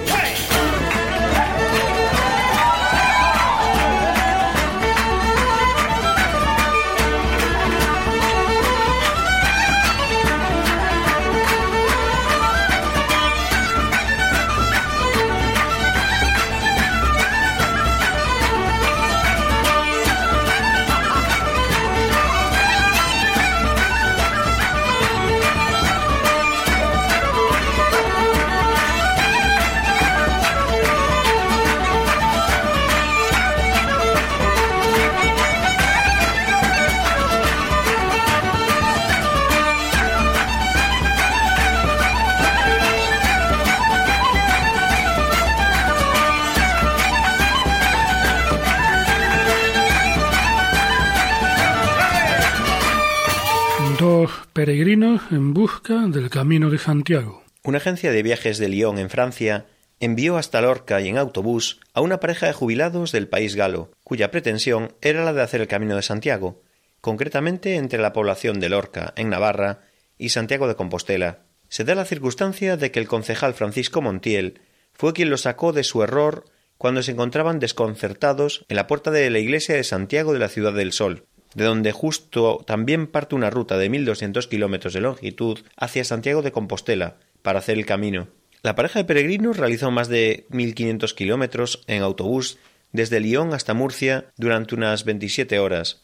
En 54.93 55.55
busca 55.55 56.09
del 56.09 56.31
Camino 56.31 56.69
de 56.69 56.77
Santiago. 56.77 57.45
Una 57.63 57.79
agencia 57.79 58.11
de 58.11 58.25
viajes 58.25 58.59
de 58.59 58.69
Lyon, 58.69 58.99
en 58.99 59.09
Francia, 59.09 59.67
envió 60.01 60.37
hasta 60.37 60.61
Lorca 60.61 61.01
y 61.01 61.07
en 61.07 61.17
autobús 61.17 61.79
a 61.95 62.01
una 62.01 62.19
pareja 62.19 62.47
de 62.47 62.55
jubilados 62.55 63.13
del 63.13 63.29
país 63.29 63.55
galo, 63.55 63.93
cuya 64.03 64.33
pretensión 64.33 64.93
era 65.01 65.25
la 65.25 65.33
de 65.33 65.43
hacer 65.43 65.61
el 65.61 65.69
Camino 65.69 65.95
de 65.95 66.03
Santiago, 66.03 66.65
concretamente 67.01 67.77
entre 67.77 68.01
la 68.01 68.13
población 68.13 68.59
de 68.59 68.69
Lorca, 68.69 69.13
en 69.15 69.29
Navarra, 69.29 69.83
y 70.19 70.31
Santiago 70.31 70.67
de 70.67 70.75
Compostela. 70.75 71.45
Se 71.69 71.85
da 71.85 71.95
la 71.95 72.05
circunstancia 72.05 72.77
de 72.77 72.91
que 72.91 72.99
el 72.99 73.07
concejal 73.07 73.55
Francisco 73.55 74.03
Montiel 74.03 74.61
fue 74.93 75.13
quien 75.13 75.31
los 75.31 75.43
sacó 75.43 75.73
de 75.73 75.85
su 75.85 76.03
error 76.03 76.47
cuando 76.79 77.05
se 77.05 77.13
encontraban 77.13 77.61
desconcertados 77.61 78.65
en 78.69 78.75
la 78.75 78.89
puerta 78.89 79.13
de 79.13 79.31
la 79.31 79.39
iglesia 79.39 79.77
de 79.77 79.85
Santiago 79.85 80.33
de 80.33 80.41
la 80.41 80.49
Ciudad 80.49 80.73
del 80.73 80.91
Sol, 80.91 81.27
de 81.55 81.65
donde 81.65 81.93
justo 81.93 82.63
también 82.67 83.07
parte 83.07 83.35
una 83.35 83.51
ruta 83.51 83.77
de 83.79 83.89
1200 83.89 84.47
kilómetros 84.47 84.93
de 84.93 85.01
longitud 85.01 85.59
hacia 85.77 86.05
Santiago 86.05 86.43
de 86.43 86.53
Compostela 86.53 87.17
para 87.43 87.59
hacer 87.59 87.79
el 87.79 87.87
camino. 87.87 88.29
La 88.63 88.75
pareja 88.75 88.99
de 88.99 89.05
peregrinos 89.05 89.57
realizó 89.57 89.91
más 89.91 90.09
de 90.09 90.47
1500 90.51 91.15
kilómetros 91.15 91.83
en 91.87 92.03
autobús 92.03 92.59
desde 92.93 93.21
Lyon 93.21 93.55
hasta 93.55 93.75
Murcia 93.75 94.27
durante 94.37 94.75
unas 94.75 95.05
27 95.05 95.59
horas. 95.59 96.03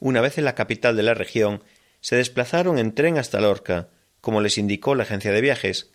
Una 0.00 0.20
vez 0.20 0.38
en 0.38 0.44
la 0.44 0.54
capital 0.54 0.96
de 0.96 1.02
la 1.02 1.14
región, 1.14 1.62
se 2.00 2.16
desplazaron 2.16 2.78
en 2.78 2.94
tren 2.94 3.18
hasta 3.18 3.40
Lorca, 3.40 3.88
como 4.20 4.40
les 4.40 4.56
indicó 4.56 4.94
la 4.94 5.02
agencia 5.02 5.32
de 5.32 5.40
viajes. 5.40 5.90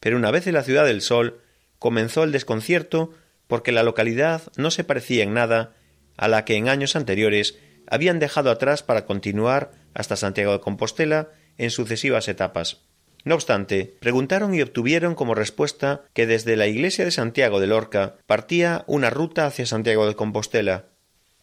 Pero 0.00 0.16
una 0.16 0.30
vez 0.30 0.46
en 0.46 0.54
la 0.54 0.62
ciudad 0.62 0.84
del 0.84 1.00
Sol, 1.00 1.40
comenzó 1.78 2.24
el 2.24 2.32
desconcierto 2.32 3.14
porque 3.46 3.72
la 3.72 3.82
localidad 3.82 4.42
no 4.56 4.70
se 4.70 4.84
parecía 4.84 5.22
en 5.22 5.34
nada 5.34 5.74
a 6.16 6.28
la 6.28 6.44
que 6.44 6.56
en 6.56 6.68
años 6.68 6.96
anteriores 6.96 7.58
habían 7.88 8.18
dejado 8.18 8.50
atrás 8.50 8.82
para 8.82 9.06
continuar 9.06 9.72
hasta 9.94 10.16
Santiago 10.16 10.52
de 10.52 10.60
Compostela 10.60 11.28
en 11.58 11.70
sucesivas 11.70 12.28
etapas. 12.28 12.82
No 13.24 13.34
obstante, 13.34 13.96
preguntaron 13.98 14.54
y 14.54 14.62
obtuvieron 14.62 15.16
como 15.16 15.34
respuesta 15.34 16.02
que 16.14 16.26
desde 16.26 16.54
la 16.54 16.68
iglesia 16.68 17.04
de 17.04 17.10
Santiago 17.10 17.58
de 17.58 17.66
Lorca 17.66 18.14
partía 18.26 18.84
una 18.86 19.10
ruta 19.10 19.46
hacia 19.46 19.66
Santiago 19.66 20.06
de 20.06 20.14
Compostela. 20.14 20.86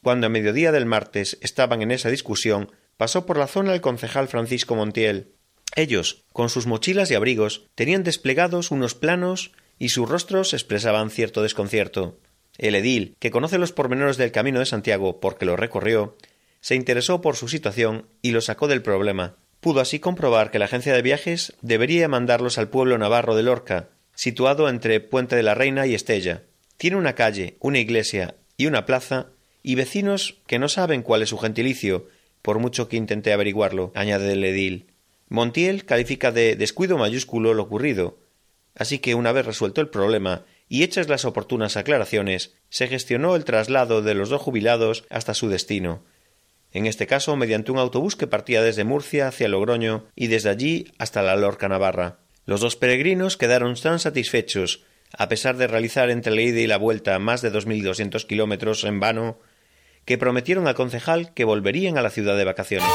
Cuando 0.01 0.27
a 0.27 0.29
mediodía 0.29 0.71
del 0.71 0.85
martes 0.85 1.37
estaban 1.41 1.81
en 1.81 1.91
esa 1.91 2.09
discusión, 2.09 2.71
pasó 2.95 3.25
por 3.25 3.37
la 3.37 3.47
zona 3.47 3.73
el 3.73 3.81
concejal 3.81 4.29
Francisco 4.29 4.75
Montiel. 4.75 5.33
Ellos, 5.75 6.23
con 6.31 6.49
sus 6.49 6.67
mochilas 6.67 7.11
y 7.11 7.15
abrigos, 7.15 7.67
tenían 7.75 8.03
desplegados 8.03 8.71
unos 8.71 8.95
planos 8.95 9.51
y 9.77 9.89
sus 9.89 10.07
rostros 10.07 10.53
expresaban 10.53 11.09
cierto 11.09 11.41
desconcierto. 11.41 12.17
El 12.57 12.75
edil, 12.75 13.17
que 13.19 13.31
conoce 13.31 13.57
los 13.57 13.71
pormenores 13.73 14.17
del 14.17 14.31
camino 14.31 14.59
de 14.59 14.65
Santiago 14.65 15.19
porque 15.19 15.45
lo 15.45 15.57
recorrió, 15.57 16.15
se 16.63 16.75
interesó 16.75 17.19
por 17.19 17.35
su 17.35 17.49
situación 17.49 18.07
y 18.21 18.31
lo 18.31 18.39
sacó 18.39 18.69
del 18.69 18.81
problema. 18.81 19.35
Pudo 19.59 19.81
así 19.81 19.99
comprobar 19.99 20.49
que 20.49 20.59
la 20.59 20.65
agencia 20.65 20.93
de 20.93 21.01
viajes 21.01 21.57
debería 21.61 22.07
mandarlos 22.07 22.57
al 22.57 22.69
pueblo 22.69 22.97
navarro 22.97 23.35
de 23.35 23.43
Lorca, 23.43 23.89
situado 24.15 24.69
entre 24.69 25.01
Puente 25.01 25.35
de 25.35 25.43
la 25.43 25.55
Reina 25.55 25.85
y 25.87 25.93
Estella. 25.93 26.43
Tiene 26.77 26.95
una 26.95 27.15
calle, 27.15 27.57
una 27.59 27.79
iglesia 27.79 28.35
y 28.55 28.67
una 28.67 28.85
plaza, 28.85 29.27
y 29.61 29.75
vecinos 29.75 30.41
que 30.47 30.57
no 30.57 30.69
saben 30.69 31.01
cuál 31.01 31.21
es 31.21 31.29
su 31.29 31.37
gentilicio, 31.37 32.07
por 32.41 32.59
mucho 32.59 32.87
que 32.87 32.95
intente 32.95 33.33
averiguarlo, 33.33 33.91
añade 33.93 34.31
el 34.31 34.45
edil. 34.45 34.87
Montiel 35.27 35.83
califica 35.83 36.31
de 36.31 36.55
descuido 36.55 36.97
mayúsculo 36.97 37.53
lo 37.53 37.63
ocurrido, 37.63 38.19
así 38.73 38.99
que 38.99 39.15
una 39.15 39.33
vez 39.33 39.45
resuelto 39.45 39.81
el 39.81 39.89
problema 39.89 40.45
y 40.69 40.83
hechas 40.83 41.09
las 41.09 41.25
oportunas 41.25 41.75
aclaraciones, 41.75 42.53
se 42.69 42.87
gestionó 42.87 43.35
el 43.35 43.43
traslado 43.43 44.01
de 44.01 44.13
los 44.13 44.29
dos 44.29 44.41
jubilados 44.41 45.03
hasta 45.09 45.33
su 45.33 45.49
destino, 45.49 46.03
en 46.73 46.87
este 46.87 47.07
caso 47.07 47.35
mediante 47.35 47.71
un 47.71 47.77
autobús 47.77 48.15
que 48.15 48.27
partía 48.27 48.61
desde 48.61 48.83
Murcia 48.83 49.27
hacia 49.27 49.47
Logroño 49.47 50.05
y 50.15 50.27
desde 50.27 50.49
allí 50.49 50.91
hasta 50.97 51.21
la 51.21 51.35
Lorca 51.35 51.69
Navarra. 51.69 52.17
Los 52.45 52.59
dos 52.59 52.75
peregrinos 52.75 53.37
quedaron 53.37 53.75
tan 53.75 53.99
satisfechos, 53.99 54.83
a 55.15 55.29
pesar 55.29 55.55
de 55.57 55.67
realizar 55.67 56.09
entre 56.09 56.33
la 56.33 56.41
ida 56.41 56.59
y 56.59 56.67
la 56.67 56.77
vuelta 56.77 57.17
más 57.19 57.41
de 57.41 57.51
dos 57.51 57.65
mil 57.65 57.83
doscientos 57.83 58.25
kilómetros 58.25 58.83
en 58.83 58.99
vano, 58.99 59.39
que 60.05 60.17
prometieron 60.17 60.67
al 60.67 60.75
concejal 60.75 61.33
que 61.33 61.45
volverían 61.45 61.97
a 61.97 62.01
la 62.01 62.09
ciudad 62.09 62.35
de 62.35 62.43
vacaciones. 62.43 62.89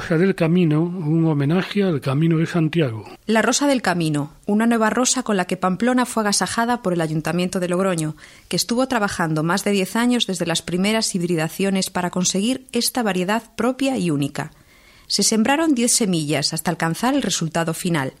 La 0.00 0.06
Rosa 0.06 0.24
del 0.24 0.34
Camino, 0.34 0.80
un 0.80 1.26
homenaje 1.26 1.82
al 1.82 2.00
Camino 2.00 2.38
de 2.38 2.46
Santiago. 2.46 3.04
La 3.26 3.42
Rosa 3.42 3.66
del 3.66 3.82
Camino, 3.82 4.32
una 4.46 4.66
nueva 4.66 4.88
rosa 4.88 5.22
con 5.22 5.36
la 5.36 5.44
que 5.44 5.58
Pamplona 5.58 6.06
fue 6.06 6.22
agasajada 6.22 6.80
por 6.80 6.94
el 6.94 7.02
Ayuntamiento 7.02 7.60
de 7.60 7.68
Logroño, 7.68 8.16
que 8.48 8.56
estuvo 8.56 8.88
trabajando 8.88 9.42
más 9.42 9.62
de 9.62 9.72
diez 9.72 9.96
años 9.96 10.26
desde 10.26 10.46
las 10.46 10.62
primeras 10.62 11.14
hibridaciones 11.14 11.90
para 11.90 12.08
conseguir 12.08 12.66
esta 12.72 13.02
variedad 13.02 13.42
propia 13.56 13.98
y 13.98 14.10
única. 14.10 14.52
Se 15.06 15.22
sembraron 15.22 15.74
diez 15.74 15.92
semillas 15.92 16.54
hasta 16.54 16.70
alcanzar 16.70 17.12
el 17.12 17.20
resultado 17.20 17.74
final. 17.74 18.14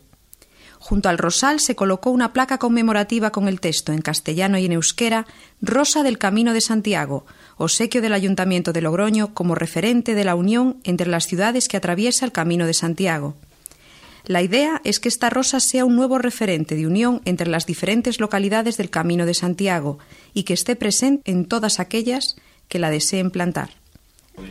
Junto 0.80 1.10
al 1.10 1.18
rosal 1.18 1.60
se 1.60 1.76
colocó 1.76 2.10
una 2.10 2.32
placa 2.32 2.56
conmemorativa 2.56 3.30
con 3.30 3.48
el 3.48 3.60
texto 3.60 3.92
en 3.92 4.00
castellano 4.00 4.58
y 4.58 4.64
en 4.64 4.72
euskera 4.72 5.26
Rosa 5.60 6.02
del 6.02 6.16
Camino 6.16 6.54
de 6.54 6.62
Santiago, 6.62 7.26
obsequio 7.58 8.00
del 8.00 8.14
Ayuntamiento 8.14 8.72
de 8.72 8.80
Logroño 8.80 9.34
como 9.34 9.54
referente 9.54 10.14
de 10.14 10.24
la 10.24 10.34
unión 10.34 10.78
entre 10.84 11.06
las 11.06 11.26
ciudades 11.26 11.68
que 11.68 11.76
atraviesa 11.76 12.24
el 12.24 12.32
Camino 12.32 12.66
de 12.66 12.72
Santiago. 12.72 13.36
La 14.24 14.42
idea 14.42 14.80
es 14.82 15.00
que 15.00 15.10
esta 15.10 15.28
rosa 15.28 15.60
sea 15.60 15.84
un 15.84 15.96
nuevo 15.96 16.18
referente 16.18 16.74
de 16.76 16.86
unión 16.86 17.20
entre 17.26 17.48
las 17.48 17.66
diferentes 17.66 18.18
localidades 18.18 18.78
del 18.78 18.88
Camino 18.88 19.26
de 19.26 19.34
Santiago 19.34 19.98
y 20.32 20.44
que 20.44 20.54
esté 20.54 20.76
presente 20.76 21.30
en 21.30 21.44
todas 21.44 21.78
aquellas 21.78 22.36
que 22.68 22.78
la 22.78 22.88
deseen 22.88 23.30
plantar. 23.30 23.79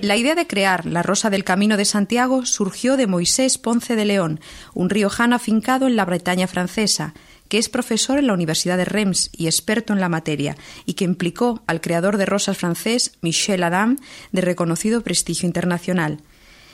La 0.01 0.15
idea 0.15 0.35
de 0.35 0.47
crear 0.47 0.85
la 0.85 1.03
Rosa 1.03 1.29
del 1.29 1.43
Camino 1.43 1.75
de 1.75 1.85
Santiago 1.85 2.45
surgió 2.45 2.95
de 2.97 3.07
Moisés 3.07 3.57
Ponce 3.57 3.95
de 3.95 4.05
León, 4.05 4.39
un 4.73 4.89
riojano 4.89 5.35
afincado 5.35 5.87
en 5.87 5.95
la 5.95 6.05
Bretaña 6.05 6.47
francesa, 6.47 7.13
que 7.49 7.57
es 7.57 7.67
profesor 7.67 8.19
en 8.19 8.27
la 8.27 8.33
Universidad 8.33 8.77
de 8.77 8.85
Reims 8.85 9.29
y 9.33 9.47
experto 9.47 9.91
en 9.91 9.99
la 9.99 10.07
materia, 10.07 10.55
y 10.85 10.93
que 10.93 11.03
implicó 11.03 11.61
al 11.67 11.81
creador 11.81 12.17
de 12.17 12.25
rosas 12.25 12.57
francés, 12.57 13.17
Michel 13.21 13.63
Adam, 13.63 13.97
de 14.31 14.41
reconocido 14.41 15.01
prestigio 15.01 15.47
internacional. 15.47 16.19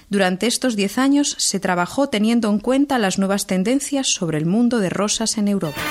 Durante 0.09 0.45
estos 0.45 0.75
diez 0.75 0.97
años 0.97 1.35
se 1.39 1.59
trabajó 1.59 2.09
teniendo 2.09 2.49
en 2.49 2.59
cuenta 2.59 2.99
las 2.99 3.17
nuevas 3.17 3.47
tendencias 3.47 4.07
sobre 4.07 4.37
el 4.37 4.45
mundo 4.45 4.79
de 4.79 4.89
rosas 4.89 5.37
en 5.37 5.47
Europa. 5.47 5.81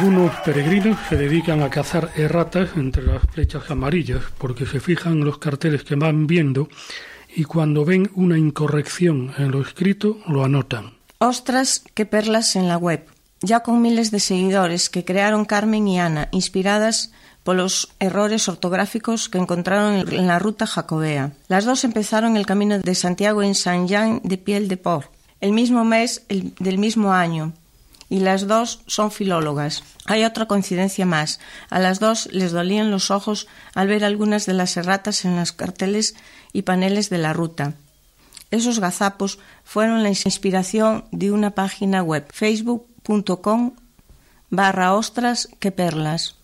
Algunos 0.00 0.34
peregrinos 0.46 0.98
se 1.10 1.16
dedican 1.18 1.60
a 1.60 1.68
cazar 1.68 2.10
erratas 2.16 2.70
entre 2.74 3.02
las 3.02 3.22
flechas 3.34 3.70
amarillas 3.70 4.22
porque 4.38 4.64
se 4.64 4.80
fijan 4.80 5.18
en 5.18 5.26
los 5.26 5.36
carteles 5.36 5.84
que 5.84 5.94
van 5.94 6.26
viendo 6.26 6.70
y 7.36 7.44
cuando 7.44 7.84
ven 7.84 8.10
una 8.14 8.38
incorrección 8.38 9.34
en 9.36 9.50
lo 9.50 9.60
escrito 9.60 10.16
lo 10.26 10.42
anotan. 10.42 10.94
Ostras, 11.18 11.84
qué 11.92 12.06
perlas 12.06 12.56
en 12.56 12.66
la 12.66 12.78
web. 12.78 13.04
Ya 13.42 13.60
con 13.60 13.82
miles 13.82 14.10
de 14.10 14.20
seguidores 14.20 14.88
que 14.88 15.04
crearon 15.04 15.44
Carmen 15.44 15.86
y 15.86 16.00
Ana, 16.00 16.28
inspiradas 16.30 17.12
por 17.42 17.56
los 17.56 17.94
errores 18.00 18.48
ortográficos 18.48 19.28
que 19.28 19.36
encontraron 19.36 20.10
en 20.10 20.26
la 20.26 20.38
ruta 20.38 20.66
jacobea. 20.66 21.34
Las 21.48 21.66
dos 21.66 21.84
empezaron 21.84 22.38
el 22.38 22.46
camino 22.46 22.78
de 22.78 22.94
Santiago 22.94 23.42
en 23.42 23.54
Saint-Jean 23.54 24.22
de 24.24 24.38
Piel 24.38 24.66
de 24.68 24.78
Port, 24.78 25.10
el 25.42 25.52
mismo 25.52 25.84
mes 25.84 26.24
el, 26.30 26.54
del 26.58 26.78
mismo 26.78 27.12
año, 27.12 27.52
y 28.10 28.18
las 28.18 28.48
dos 28.48 28.82
son 28.86 29.12
filólogas. 29.12 29.84
Hay 30.04 30.24
otra 30.24 30.46
coincidencia 30.46 31.06
más. 31.06 31.38
A 31.70 31.78
las 31.78 32.00
dos 32.00 32.28
les 32.32 32.50
dolían 32.50 32.90
los 32.90 33.10
ojos 33.10 33.46
al 33.72 33.86
ver 33.86 34.04
algunas 34.04 34.44
de 34.44 34.52
las 34.52 34.76
erratas 34.76 35.24
en 35.24 35.36
los 35.36 35.52
carteles 35.52 36.16
y 36.52 36.62
paneles 36.62 37.08
de 37.08 37.18
la 37.18 37.32
ruta. 37.32 37.74
Esos 38.50 38.80
gazapos 38.80 39.38
fueron 39.64 40.02
la 40.02 40.08
inspiración 40.08 41.04
de 41.12 41.30
una 41.30 41.52
página 41.52 42.02
web, 42.02 42.26
facebook.com 42.32 43.76
barra 44.50 44.94
ostras 44.94 45.48
que 45.60 45.70
perlas, 45.70 46.34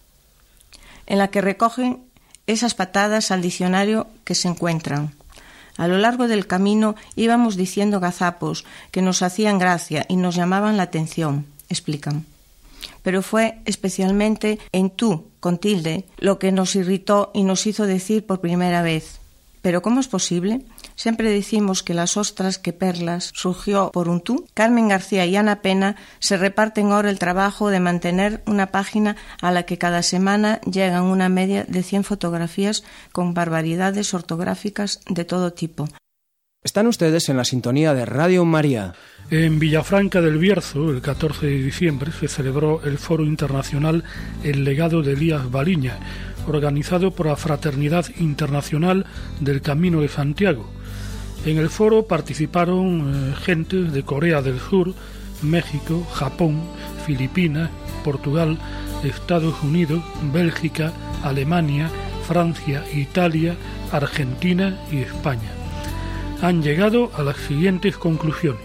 en 1.07 1.19
la 1.19 1.29
que 1.29 1.41
recogen 1.41 2.05
esas 2.47 2.75
patadas 2.75 3.33
al 3.33 3.43
diccionario 3.43 4.07
que 4.23 4.37
se 4.37 4.47
encuentran. 4.47 5.15
A 5.77 5.89
lo 5.89 5.99
largo 5.99 6.29
del 6.29 6.47
camino 6.47 6.95
íbamos 7.17 7.57
diciendo 7.57 7.99
gazapos 7.99 8.65
que 8.93 9.03
nos 9.03 9.23
hacían 9.23 9.59
gracia 9.59 10.07
y 10.09 10.15
nos 10.15 10.37
llamaban 10.37 10.77
la 10.77 10.85
atención 10.85 11.56
explican. 11.69 12.27
Pero 13.03 13.23
fue 13.23 13.59
especialmente 13.65 14.59
en 14.73 14.91
tú, 14.91 15.29
con 15.41 15.59
tilde, 15.59 16.05
lo 16.19 16.39
que 16.39 16.53
nos 16.53 16.77
irritó 16.77 17.31
y 17.35 17.43
nos 17.43 17.67
hizo 17.67 17.87
decir 17.87 18.27
por 18.27 18.41
primera 18.41 18.83
vez 18.83 19.21
Pero 19.63 19.83
¿cómo 19.83 20.01
es 20.01 20.09
posible? 20.09 20.63
Siempre 20.95 21.31
decimos 21.31 21.83
que 21.83 21.93
las 21.93 22.17
ostras 22.17 22.59
que 22.59 22.73
perlas 22.73 23.33
surgió 23.35 23.91
por 23.93 24.09
un 24.09 24.21
tú. 24.21 24.47
Carmen 24.55 24.89
García 24.89 25.27
y 25.27 25.37
Ana 25.37 25.61
Pena 25.61 25.97
se 26.21 26.37
reparten 26.37 26.93
ahora 26.93 27.11
el 27.11 27.19
trabajo 27.19 27.69
de 27.69 27.81
mantener 27.81 28.43
una 28.47 28.69
página 28.69 29.17
a 29.43 29.51
la 29.51 29.65
que 29.65 29.77
cada 29.77 30.03
semana 30.03 30.61
llegan 30.63 31.05
una 31.05 31.29
media 31.29 31.65
de 31.65 31.83
100 31.83 32.05
fotografías 32.05 32.85
con 33.13 33.35
barbaridades 33.35 34.15
ortográficas 34.15 35.01
de 35.09 35.25
todo 35.25 35.53
tipo. 35.53 35.89
Están 36.67 36.89
ustedes 36.89 37.29
en 37.29 37.37
la 37.37 37.45
sintonía 37.45 37.95
de 37.95 38.05
Radio 38.05 38.45
María. 38.45 38.93
En 39.31 39.61
Villafranca 39.61 40.21
del 40.21 40.39
Bierzo, 40.39 40.91
el 40.91 41.01
14 41.01 41.47
de 41.47 41.63
diciembre, 41.63 42.11
se 42.11 42.27
celebró 42.27 42.83
el 42.83 42.99
Foro 42.99 43.25
Internacional 43.25 44.03
El 44.43 44.65
legado 44.65 45.01
de 45.01 45.13
Elías 45.13 45.49
Baliña, 45.49 45.97
organizado 46.49 47.13
por 47.13 47.27
la 47.27 47.37
Fraternidad 47.37 48.07
Internacional 48.19 49.07
del 49.39 49.63
Camino 49.63 50.01
de 50.01 50.09
Santiago. 50.09 50.69
En 51.45 51.59
el 51.59 51.71
foro 51.71 52.09
participaron 52.09 53.31
eh, 53.31 53.35
gentes 53.45 53.93
de 53.93 54.03
Corea 54.03 54.43
del 54.43 54.59
Sur, 54.59 54.93
México, 55.43 56.05
Japón, 56.15 56.63
Filipinas, 57.07 57.71
Portugal, 58.03 58.59
Estados 59.05 59.55
Unidos, 59.63 60.03
Bélgica, 60.33 60.93
Alemania, 61.23 61.89
Francia, 62.27 62.83
Italia, 62.93 63.55
Argentina 63.93 64.77
y 64.91 64.97
España 65.03 65.56
han 66.41 66.63
llegado 66.63 67.11
a 67.15 67.23
las 67.23 67.37
siguientes 67.37 67.97
conclusiones. 67.97 68.61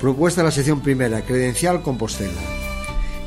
Propuesta 0.00 0.42
la 0.42 0.50
sección 0.50 0.80
primera, 0.80 1.22
credencial 1.22 1.82
Compostela. 1.82 2.40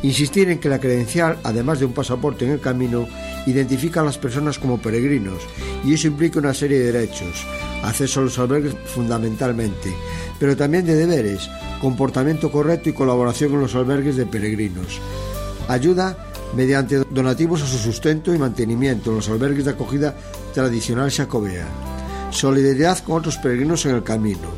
Insistir 0.02 0.50
en 0.50 0.60
que 0.60 0.70
la 0.70 0.80
credencial, 0.80 1.38
además 1.44 1.80
de 1.80 1.86
un 1.86 1.94
pasaporte 1.94 2.46
en 2.46 2.52
el 2.52 2.60
camino, 2.60 3.08
identifica 3.46 4.02
a 4.02 4.04
las 4.04 4.18
personas 4.18 4.60
como 4.60 4.80
peregrinos 4.80 5.40
y 5.86 5.94
eso 5.94 6.08
implica 6.08 6.40
una 6.40 6.54
serie 6.54 6.80
de 6.80 6.92
derechos, 6.92 7.46
acceso 7.84 8.20
a 8.20 8.24
los 8.24 8.40
albergues 8.40 8.76
fundamentalmente, 8.86 9.94
pero 10.40 10.58
también 10.58 10.86
de 10.86 10.96
deberes, 10.96 11.50
comportamiento 11.80 12.52
correcto 12.52 12.90
y 12.90 12.94
colaboración 12.94 13.54
en 13.54 13.62
los 13.62 13.76
albergues 13.76 14.18
de 14.18 14.26
peregrinos. 14.26 15.00
Ayuda 15.68 16.18
mediante 16.56 16.98
donativos 17.10 17.62
a 17.62 17.68
su 17.68 17.78
sustento 17.78 18.34
y 18.34 18.38
mantenimiento 18.38 19.10
en 19.10 19.18
los 19.18 19.30
albergues 19.30 19.66
de 19.66 19.72
acogida 19.72 20.16
tradicional 20.54 21.12
jacobea 21.12 21.93
solidaridad 22.34 23.00
con 23.00 23.18
otros 23.18 23.38
peregrinos 23.38 23.86
en 23.86 23.96
el 23.96 24.04
camino, 24.04 24.50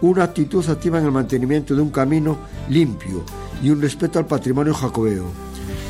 una 0.00 0.24
actitud 0.24 0.68
activa 0.68 0.98
en 0.98 1.06
el 1.06 1.12
mantenimiento 1.12 1.74
de 1.74 1.82
un 1.82 1.90
camino 1.90 2.38
limpio 2.68 3.24
y 3.62 3.70
un 3.70 3.80
respeto 3.80 4.18
al 4.18 4.26
patrimonio 4.26 4.74
jacobeo, 4.74 5.26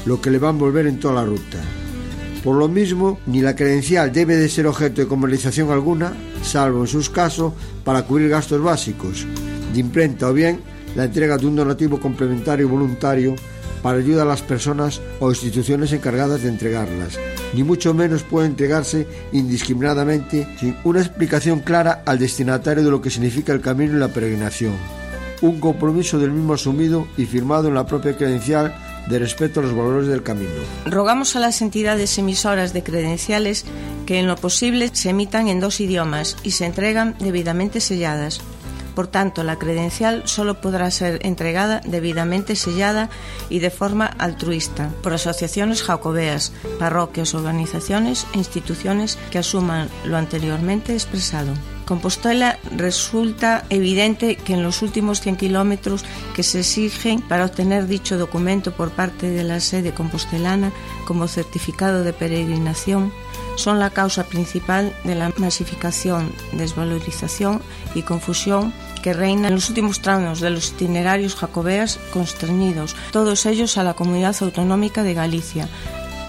lo 0.07 0.21
que 0.21 0.31
le 0.31 0.39
va 0.39 0.49
a 0.49 0.53
envolver 0.53 0.87
en 0.87 0.99
toda 0.99 1.15
la 1.15 1.25
ruta. 1.25 1.59
Por 2.43 2.57
lo 2.57 2.69
mismo, 2.69 3.19
ni 3.27 3.43
la 3.43 3.57
credencial 3.57 4.13
debe 4.13 4.37
de 4.37 4.49
ser 4.49 4.67
objeto 4.67 5.01
de 5.01 5.09
comercialización 5.09 5.71
alguna, 5.71 6.13
salvo 6.43 6.83
en 6.83 6.87
sus 6.87 7.11
casos 7.11 7.53
para 7.85 8.05
cubrir 8.05 8.29
gastos 8.29 8.63
básicos 8.63 9.27
de 9.73 9.81
imprenta 9.81 10.29
o 10.29 10.33
bien 10.33 10.61
la 10.95 11.05
entrega 11.05 11.37
de 11.37 11.47
un 11.47 11.57
donativo 11.57 12.01
complementario 12.01 12.69
voluntario 12.69 13.35
para 13.87 13.99
ayudar 13.99 14.27
a 14.27 14.31
las 14.31 14.43
personas 14.43 15.01
o 15.21 15.31
instituciones 15.31 15.93
encargadas 15.93 16.43
de 16.43 16.49
entregarlas, 16.49 17.21
ni 17.55 17.63
mucho 17.63 17.95
menos 17.95 18.25
puede 18.25 18.49
entregarse 18.49 19.07
indiscriminadamente 19.31 20.45
sin 20.59 20.77
una 20.83 20.99
explicación 20.99 21.61
clara 21.61 22.03
al 22.05 22.19
destinatario 22.19 22.83
de 22.83 22.91
lo 22.91 23.01
que 23.01 23.11
significa 23.11 23.53
el 23.53 23.61
camino 23.61 23.93
y 23.93 24.01
la 24.01 24.09
peregrinación. 24.09 24.73
Un 25.41 25.61
compromiso 25.61 26.19
del 26.19 26.33
mismo 26.33 26.55
asumido 26.55 27.07
y 27.17 27.27
firmado 27.27 27.69
en 27.69 27.75
la 27.75 27.87
propia 27.87 28.17
credencial 28.17 28.75
de 29.09 29.21
respeto 29.21 29.61
a 29.61 29.63
los 29.63 29.77
valores 29.77 30.09
del 30.09 30.25
camino. 30.25 30.51
Rogamos 30.87 31.37
a 31.37 31.39
las 31.39 31.63
entidades 31.63 32.19
emisoras 32.19 32.73
de 32.73 32.83
credenciales 32.83 33.65
que 34.05 34.19
en 34.19 34.27
lo 34.27 34.35
posible 34.35 34.91
se 34.95 35.11
emitan 35.11 35.47
en 35.47 35.61
dos 35.61 35.79
idiomas 35.79 36.37
y 36.43 36.51
se 36.51 36.67
entregan 36.67 37.15
debidamente 37.21 37.81
selladas. 37.81 38.41
Por 38.97 39.09
tanto, 39.09 39.45
la 39.45 39.59
credencial 39.59 40.23
solo 40.25 40.63
podrá 40.63 40.91
ser 40.91 41.19
entregada 41.23 41.83
debidamente 41.85 42.57
sellada 42.57 43.11
y 43.51 43.59
de 43.59 43.69
forma 43.69 44.07
altruista 44.07 44.91
por 45.03 45.13
asociaciones 45.13 45.83
jacobeas, 45.83 46.55
parroquias, 46.79 47.35
organizaciones 47.35 48.27
e 48.33 48.39
instituciones 48.39 49.19
que 49.31 49.37
asuman 49.37 49.91
lo 50.07 50.17
anteriormente 50.17 50.95
expresado. 50.95 51.53
Compostela 51.85 52.59
resulta 52.75 53.65
evidente 53.69 54.37
que 54.37 54.55
en 54.55 54.63
los 54.63 54.81
últimos 54.81 55.21
100 55.21 55.37
kilómetros 55.37 56.03
que 56.35 56.43
se 56.43 56.61
exigen 56.61 57.21
para 57.21 57.45
obtener 57.45 57.87
dicho 57.87 58.17
documento 58.17 58.73
por 58.73 58.91
parte 58.93 59.29
de 59.29 59.45
la 59.45 59.61
sede 59.61 59.93
compostelana 59.93 60.73
como 61.07 61.29
certificado 61.29 62.03
de 62.03 62.15
peregrinación 62.15 63.13
son 63.57 63.79
la 63.79 63.91
causa 63.91 64.25
principal 64.25 64.95
de 65.05 65.15
la 65.15 65.33
masificación, 65.37 66.33
desvalorización 66.53 67.63
y 67.95 68.03
confusión 68.03 68.73
que 69.07 69.13
reina 69.13 69.47
en 69.47 69.55
los 69.55 69.69
últimos 69.69 70.01
tramos 70.01 70.41
de 70.41 70.51
los 70.51 70.71
itinerarios 70.71 71.37
jacobeas 71.37 72.01
constreñidos, 72.13 72.97
todos 73.13 73.47
ellos 73.47 73.79
a 73.79 73.85
la 73.85 73.95
comunidad 73.95 74.35
autonómica 74.41 75.05
de 75.05 75.15
Galicia. 75.15 75.69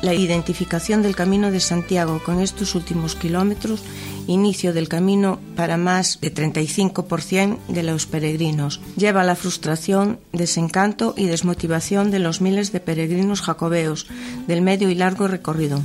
La 0.03 0.13
identificación 0.13 1.01
del 1.01 1.15
Camino 1.15 1.49
de 1.49 1.59
Santiago 1.59 2.21
con 2.23 2.39
estos 2.39 2.75
últimos 2.75 3.15
kilómetros, 3.15 3.83
inicio 4.27 4.73
del 4.75 4.89
camino 4.89 5.39
para 5.55 5.77
más 5.77 6.21
de 6.21 6.31
35% 6.31 7.57
de 7.67 7.81
los 7.81 8.05
peregrinos, 8.05 8.79
lleva 8.95 9.21
a 9.21 9.23
la 9.23 9.35
frustración, 9.35 10.19
desencanto 10.31 11.15
y 11.17 11.25
desmotivación 11.25 12.11
de 12.11 12.19
los 12.19 12.41
miles 12.41 12.71
de 12.73 12.79
peregrinos 12.79 13.41
jacobeos 13.41 14.05
del 14.45 14.61
medio 14.61 14.91
y 14.91 14.93
largo 14.93 15.27
recorrido. 15.27 15.81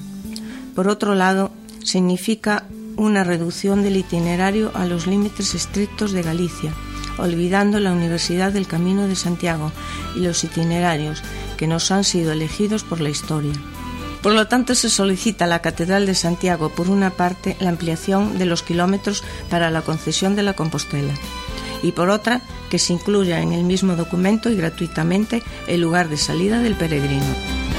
Por 0.75 0.89
otro 0.89 1.15
lado, 1.15 1.53
significa 1.83 2.67
una 2.97 3.25
reducción 3.25 3.83
del 3.83 3.97
itinerario 3.97 4.71
a 4.75 4.85
los 4.85 5.07
límites 5.07 5.55
estrictos 5.55 6.13
de 6.13 6.23
Galicia, 6.23 6.73
olvidando 7.19 7.81
la 7.81 7.93
Universidad 7.93 8.53
del 8.53 8.67
Camino 8.67 9.07
de 9.07 9.17
Santiago 9.17 9.73
y 10.17 10.21
los 10.21 10.45
itinerarios 10.45 11.23
que 11.57 11.67
nos 11.67 11.91
han 11.91 12.05
sido 12.05 12.33
elegidos 12.33 12.85
por 12.85 13.01
la 13.01 13.11
historia. 13.11 13.55
Por 14.23 14.33
lo 14.35 14.47
tanto, 14.47 14.75
se 14.75 14.89
solicita 14.89 15.47
a 15.47 15.49
la 15.49 15.63
Catedral 15.63 16.07
de 16.07 16.15
Santiago, 16.15 16.69
por 16.69 16.89
una 16.89 17.11
parte, 17.11 17.57
la 17.59 17.71
ampliación 17.71 18.39
de 18.39 18.47
los 18.47 18.63
kilómetros 18.63 19.25
para 19.51 19.71
la 19.71 19.83
concesión 19.83 20.37
de 20.37 20.45
la 20.45 20.55
Compostela 20.55 21.15
y 21.83 21.93
por 21.93 22.11
otra, 22.11 22.41
que 22.71 22.79
se 22.79 22.93
incluya 22.93 23.41
en 23.41 23.53
el 23.53 23.65
mismo 23.65 23.97
documento 23.97 24.49
y 24.49 24.57
gratuitamente 24.57 25.43
el 25.67 25.81
lugar 25.81 26.09
de 26.09 26.17
salida 26.17 26.61
del 26.61 26.77
peregrino. 26.77 27.72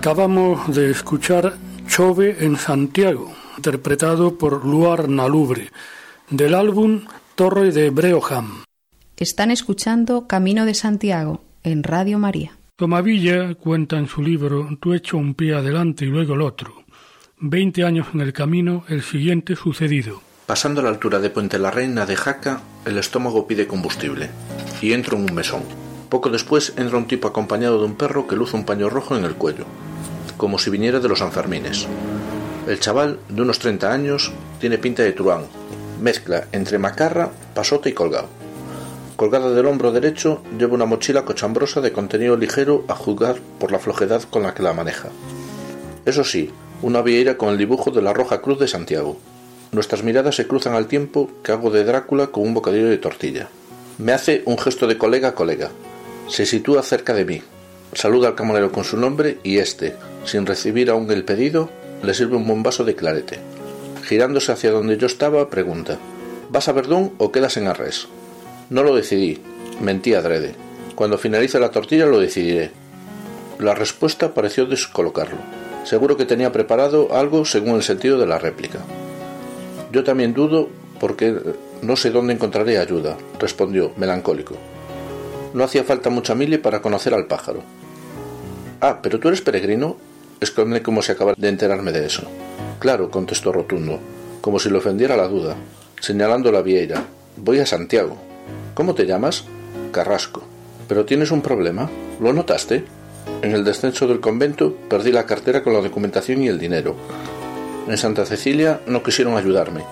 Acabamos 0.00 0.74
de 0.74 0.90
escuchar 0.90 1.58
Chove 1.86 2.42
en 2.42 2.56
Santiago, 2.56 3.34
interpretado 3.58 4.38
por 4.38 4.64
Luar 4.64 5.10
Nalubre, 5.10 5.68
del 6.30 6.54
álbum 6.54 7.02
Torre 7.34 7.70
de 7.70 7.90
Breoham. 7.90 8.64
Están 9.18 9.50
escuchando 9.50 10.26
Camino 10.26 10.64
de 10.64 10.72
Santiago 10.72 11.44
en 11.64 11.82
Radio 11.82 12.18
María. 12.18 12.56
Tomavilla 12.76 13.54
cuenta 13.56 13.98
en 13.98 14.08
su 14.08 14.22
libro 14.22 14.70
Tú 14.80 14.94
hecho 14.94 15.18
un 15.18 15.34
pie 15.34 15.52
adelante 15.52 16.06
y 16.06 16.08
luego 16.08 16.32
el 16.32 16.40
otro. 16.40 16.82
Veinte 17.38 17.84
años 17.84 18.06
en 18.14 18.22
el 18.22 18.32
camino, 18.32 18.84
el 18.88 19.02
siguiente 19.02 19.54
sucedido. 19.54 20.22
Pasando 20.46 20.80
a 20.80 20.84
la 20.84 20.88
altura 20.88 21.18
de 21.18 21.28
Puente 21.28 21.58
la 21.58 21.70
Reina 21.70 22.06
de 22.06 22.16
Jaca, 22.16 22.62
el 22.86 22.96
estómago 22.96 23.46
pide 23.46 23.66
combustible 23.66 24.30
y 24.80 24.94
entro 24.94 25.18
en 25.18 25.24
un 25.24 25.34
mesón. 25.34 25.60
Poco 26.08 26.28
después 26.30 26.72
entra 26.76 26.98
un 26.98 27.06
tipo 27.06 27.28
acompañado 27.28 27.78
de 27.78 27.84
un 27.84 27.94
perro 27.94 28.26
que 28.26 28.34
luce 28.34 28.56
un 28.56 28.64
paño 28.64 28.90
rojo 28.90 29.16
en 29.16 29.24
el 29.24 29.36
cuello, 29.36 29.64
como 30.40 30.58
si 30.58 30.70
viniera 30.70 31.00
de 31.00 31.08
los 31.08 31.18
Sanfermines. 31.18 31.86
El 32.66 32.80
chaval, 32.80 33.18
de 33.28 33.42
unos 33.42 33.58
30 33.58 33.92
años, 33.92 34.32
tiene 34.58 34.78
pinta 34.78 35.02
de 35.02 35.12
truán, 35.12 35.42
mezcla 36.00 36.46
entre 36.52 36.78
macarra, 36.78 37.30
pasota 37.52 37.90
y 37.90 37.92
colgado. 37.92 38.28
Colgada 39.16 39.50
del 39.50 39.66
hombro 39.66 39.92
derecho 39.92 40.42
lleva 40.58 40.72
una 40.72 40.86
mochila 40.86 41.26
cochambrosa 41.26 41.82
de 41.82 41.92
contenido 41.92 42.38
ligero 42.38 42.86
a 42.88 42.94
juzgar 42.94 43.36
por 43.58 43.70
la 43.70 43.78
flojedad 43.78 44.22
con 44.22 44.42
la 44.42 44.54
que 44.54 44.62
la 44.62 44.72
maneja. 44.72 45.10
Eso 46.06 46.24
sí, 46.24 46.50
una 46.80 47.02
vieira 47.02 47.36
con 47.36 47.50
el 47.50 47.58
dibujo 47.58 47.90
de 47.90 48.00
la 48.00 48.14
Roja 48.14 48.40
Cruz 48.40 48.58
de 48.58 48.68
Santiago. 48.68 49.18
Nuestras 49.72 50.02
miradas 50.02 50.36
se 50.36 50.46
cruzan 50.46 50.72
al 50.72 50.86
tiempo 50.86 51.30
que 51.42 51.52
hago 51.52 51.70
de 51.70 51.84
Drácula 51.84 52.28
con 52.28 52.44
un 52.44 52.54
bocadillo 52.54 52.88
de 52.88 52.96
tortilla. 52.96 53.50
Me 53.98 54.12
hace 54.12 54.42
un 54.46 54.56
gesto 54.56 54.86
de 54.86 54.96
colega 54.96 55.28
a 55.28 55.34
colega. 55.34 55.70
Se 56.28 56.46
sitúa 56.46 56.82
cerca 56.82 57.12
de 57.12 57.26
mí. 57.26 57.42
Saluda 57.92 58.28
al 58.28 58.34
camarero 58.34 58.70
con 58.70 58.84
su 58.84 58.96
nombre 58.96 59.38
y 59.42 59.58
este, 59.58 59.96
sin 60.24 60.46
recibir 60.46 60.90
aún 60.90 61.10
el 61.10 61.24
pedido, 61.24 61.70
le 62.02 62.14
sirve 62.14 62.36
un 62.36 62.46
buen 62.46 62.62
vaso 62.62 62.84
de 62.84 62.94
clarete. 62.94 63.38
Girándose 64.04 64.52
hacia 64.52 64.70
donde 64.70 64.96
yo 64.96 65.06
estaba, 65.06 65.50
pregunta: 65.50 65.98
¿Vas 66.50 66.68
a 66.68 66.72
Verdún 66.72 67.12
o 67.18 67.32
quedas 67.32 67.56
en 67.56 67.66
Arres? 67.66 68.06
No 68.70 68.82
lo 68.82 68.94
decidí. 68.94 69.40
Mentí 69.80 70.14
adrede. 70.14 70.54
Cuando 70.94 71.18
finalice 71.18 71.58
la 71.58 71.70
tortilla 71.70 72.06
lo 72.06 72.20
decidiré. 72.20 72.70
La 73.58 73.74
respuesta 73.74 74.34
pareció 74.34 74.66
descolocarlo. 74.66 75.38
Seguro 75.84 76.16
que 76.16 76.26
tenía 76.26 76.52
preparado 76.52 77.14
algo 77.14 77.44
según 77.44 77.76
el 77.76 77.82
sentido 77.82 78.18
de 78.18 78.26
la 78.26 78.38
réplica. 78.38 78.78
Yo 79.92 80.04
también 80.04 80.34
dudo 80.34 80.68
porque 81.00 81.34
no 81.82 81.96
sé 81.96 82.10
dónde 82.10 82.34
encontraré 82.34 82.78
ayuda, 82.78 83.16
respondió, 83.38 83.92
melancólico. 83.96 84.54
No 85.54 85.64
hacía 85.64 85.82
falta 85.82 86.10
mucha 86.10 86.34
mili 86.34 86.58
para 86.58 86.80
conocer 86.80 87.14
al 87.14 87.26
pájaro. 87.26 87.62
Ah, 88.80 89.00
pero 89.02 89.20
tú 89.20 89.28
eres 89.28 89.42
peregrino, 89.42 89.98
exclamé 90.40 90.82
como 90.82 91.02
si 91.02 91.12
acabara 91.12 91.36
de 91.38 91.48
enterarme 91.48 91.92
de 91.92 92.06
eso. 92.06 92.22
Claro, 92.78 93.10
contestó 93.10 93.52
rotundo, 93.52 94.00
como 94.40 94.58
si 94.58 94.70
le 94.70 94.78
ofendiera 94.78 95.16
la 95.16 95.28
duda, 95.28 95.54
señalando 96.00 96.50
la 96.50 96.62
vieira. 96.62 97.04
Voy 97.36 97.58
a 97.58 97.66
Santiago. 97.66 98.16
¿Cómo 98.74 98.94
te 98.94 99.04
llamas? 99.04 99.44
Carrasco. 99.92 100.42
¿Pero 100.88 101.04
tienes 101.04 101.30
un 101.30 101.42
problema? 101.42 101.90
¿Lo 102.20 102.32
notaste? 102.32 102.84
En 103.42 103.52
el 103.52 103.64
descenso 103.64 104.06
del 104.06 104.20
convento 104.20 104.74
perdí 104.88 105.12
la 105.12 105.26
cartera 105.26 105.62
con 105.62 105.74
la 105.74 105.80
documentación 105.80 106.42
y 106.42 106.48
el 106.48 106.58
dinero. 106.58 106.96
En 107.86 107.98
Santa 107.98 108.24
Cecilia 108.24 108.80
no 108.86 109.02
quisieron 109.02 109.36
ayudarme 109.36 109.84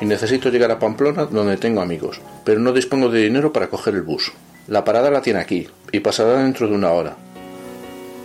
y 0.00 0.06
necesito 0.06 0.48
llegar 0.48 0.70
a 0.70 0.78
Pamplona 0.78 1.26
donde 1.26 1.58
tengo 1.58 1.82
amigos, 1.82 2.22
pero 2.44 2.58
no 2.58 2.72
dispongo 2.72 3.10
de 3.10 3.20
dinero 3.20 3.52
para 3.52 3.68
coger 3.68 3.94
el 3.94 4.02
bus. 4.02 4.32
La 4.66 4.82
parada 4.82 5.10
la 5.10 5.20
tiene 5.20 5.40
aquí 5.40 5.68
y 5.92 6.00
pasará 6.00 6.42
dentro 6.42 6.68
de 6.68 6.74
una 6.74 6.92
hora. 6.92 7.16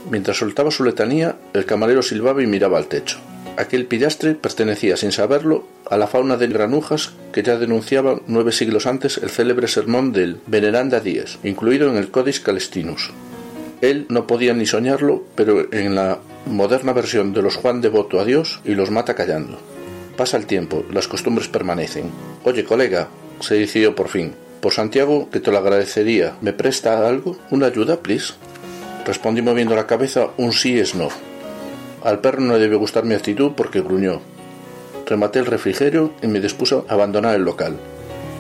Mientras 0.10 0.38
soltaba 0.38 0.72
su 0.72 0.84
letanía, 0.84 1.36
el 1.54 1.66
camarero 1.66 2.02
silbaba 2.02 2.44
y 2.44 2.48
miraba 2.48 2.78
al 2.78 2.88
techo. 2.88 3.18
Aquel 3.58 3.86
pillastre 3.86 4.36
pertenecía, 4.36 4.98
sin 4.98 5.12
saberlo, 5.12 5.66
a 5.90 5.98
la 5.98 6.08
fauna 6.08 6.36
de 6.36 6.48
granujas 6.48 7.14
que 7.32 7.42
ya 7.42 7.58
denunciaba 7.58 8.20
nueve 8.28 8.52
siglos 8.52 8.86
antes 8.86 9.18
el 9.18 9.30
célebre 9.30 9.68
sermón 9.68 10.12
del 10.12 10.42
Veneranda 10.46 11.00
Díez, 11.00 11.38
incluido 11.44 11.90
en 11.90 11.98
el 11.98 12.12
Codex 12.12 12.42
Calestinus. 12.42 13.12
Él 13.82 14.06
no 14.10 14.28
podía 14.28 14.54
ni 14.54 14.66
soñarlo, 14.66 15.24
pero 15.36 15.72
en 15.72 15.96
la 15.96 16.20
moderna 16.46 16.92
versión 16.92 17.34
de 17.34 17.42
los 17.42 17.56
Juan 17.56 17.82
devoto 17.82 18.20
a 18.20 18.26
Dios 18.26 18.60
y 18.66 18.76
los 18.76 18.92
mata 18.92 19.16
callando. 19.16 19.58
Pasa 20.18 20.38
el 20.38 20.46
tiempo, 20.46 20.86
las 20.92 21.08
costumbres 21.08 21.48
permanecen. 21.48 22.10
Oye, 22.44 22.64
colega, 22.64 23.10
se 23.40 23.56
decidió 23.56 23.96
por 23.96 24.10
fin. 24.10 24.34
Por 24.62 24.74
Santiago, 24.74 25.30
que 25.30 25.40
te 25.40 25.52
lo 25.52 25.58
agradecería. 25.58 26.36
¿Me 26.42 26.54
presta 26.54 27.08
algo? 27.08 27.38
¿Una 27.52 27.68
ayuda, 27.68 27.98
please? 27.98 28.34
Respondí 29.06 29.44
moviendo 29.44 29.76
la 29.76 29.86
cabeza 29.86 30.30
un 30.38 30.52
sí 30.52 30.80
es 30.80 30.96
no. 30.96 31.10
Al 32.04 32.20
perro 32.20 32.42
no 32.42 32.58
debe 32.58 32.76
gustar 32.76 33.06
mi 33.06 33.14
actitud 33.14 33.52
porque 33.56 33.82
gruñó. 33.82 34.20
Rematé 35.06 35.40
el 35.40 35.46
refrigerio 35.46 36.12
y 36.24 36.28
me 36.28 36.40
dispuse 36.40 36.76
a 36.76 36.94
abandonar 36.94 37.36
el 37.36 37.44
local. 37.44 37.78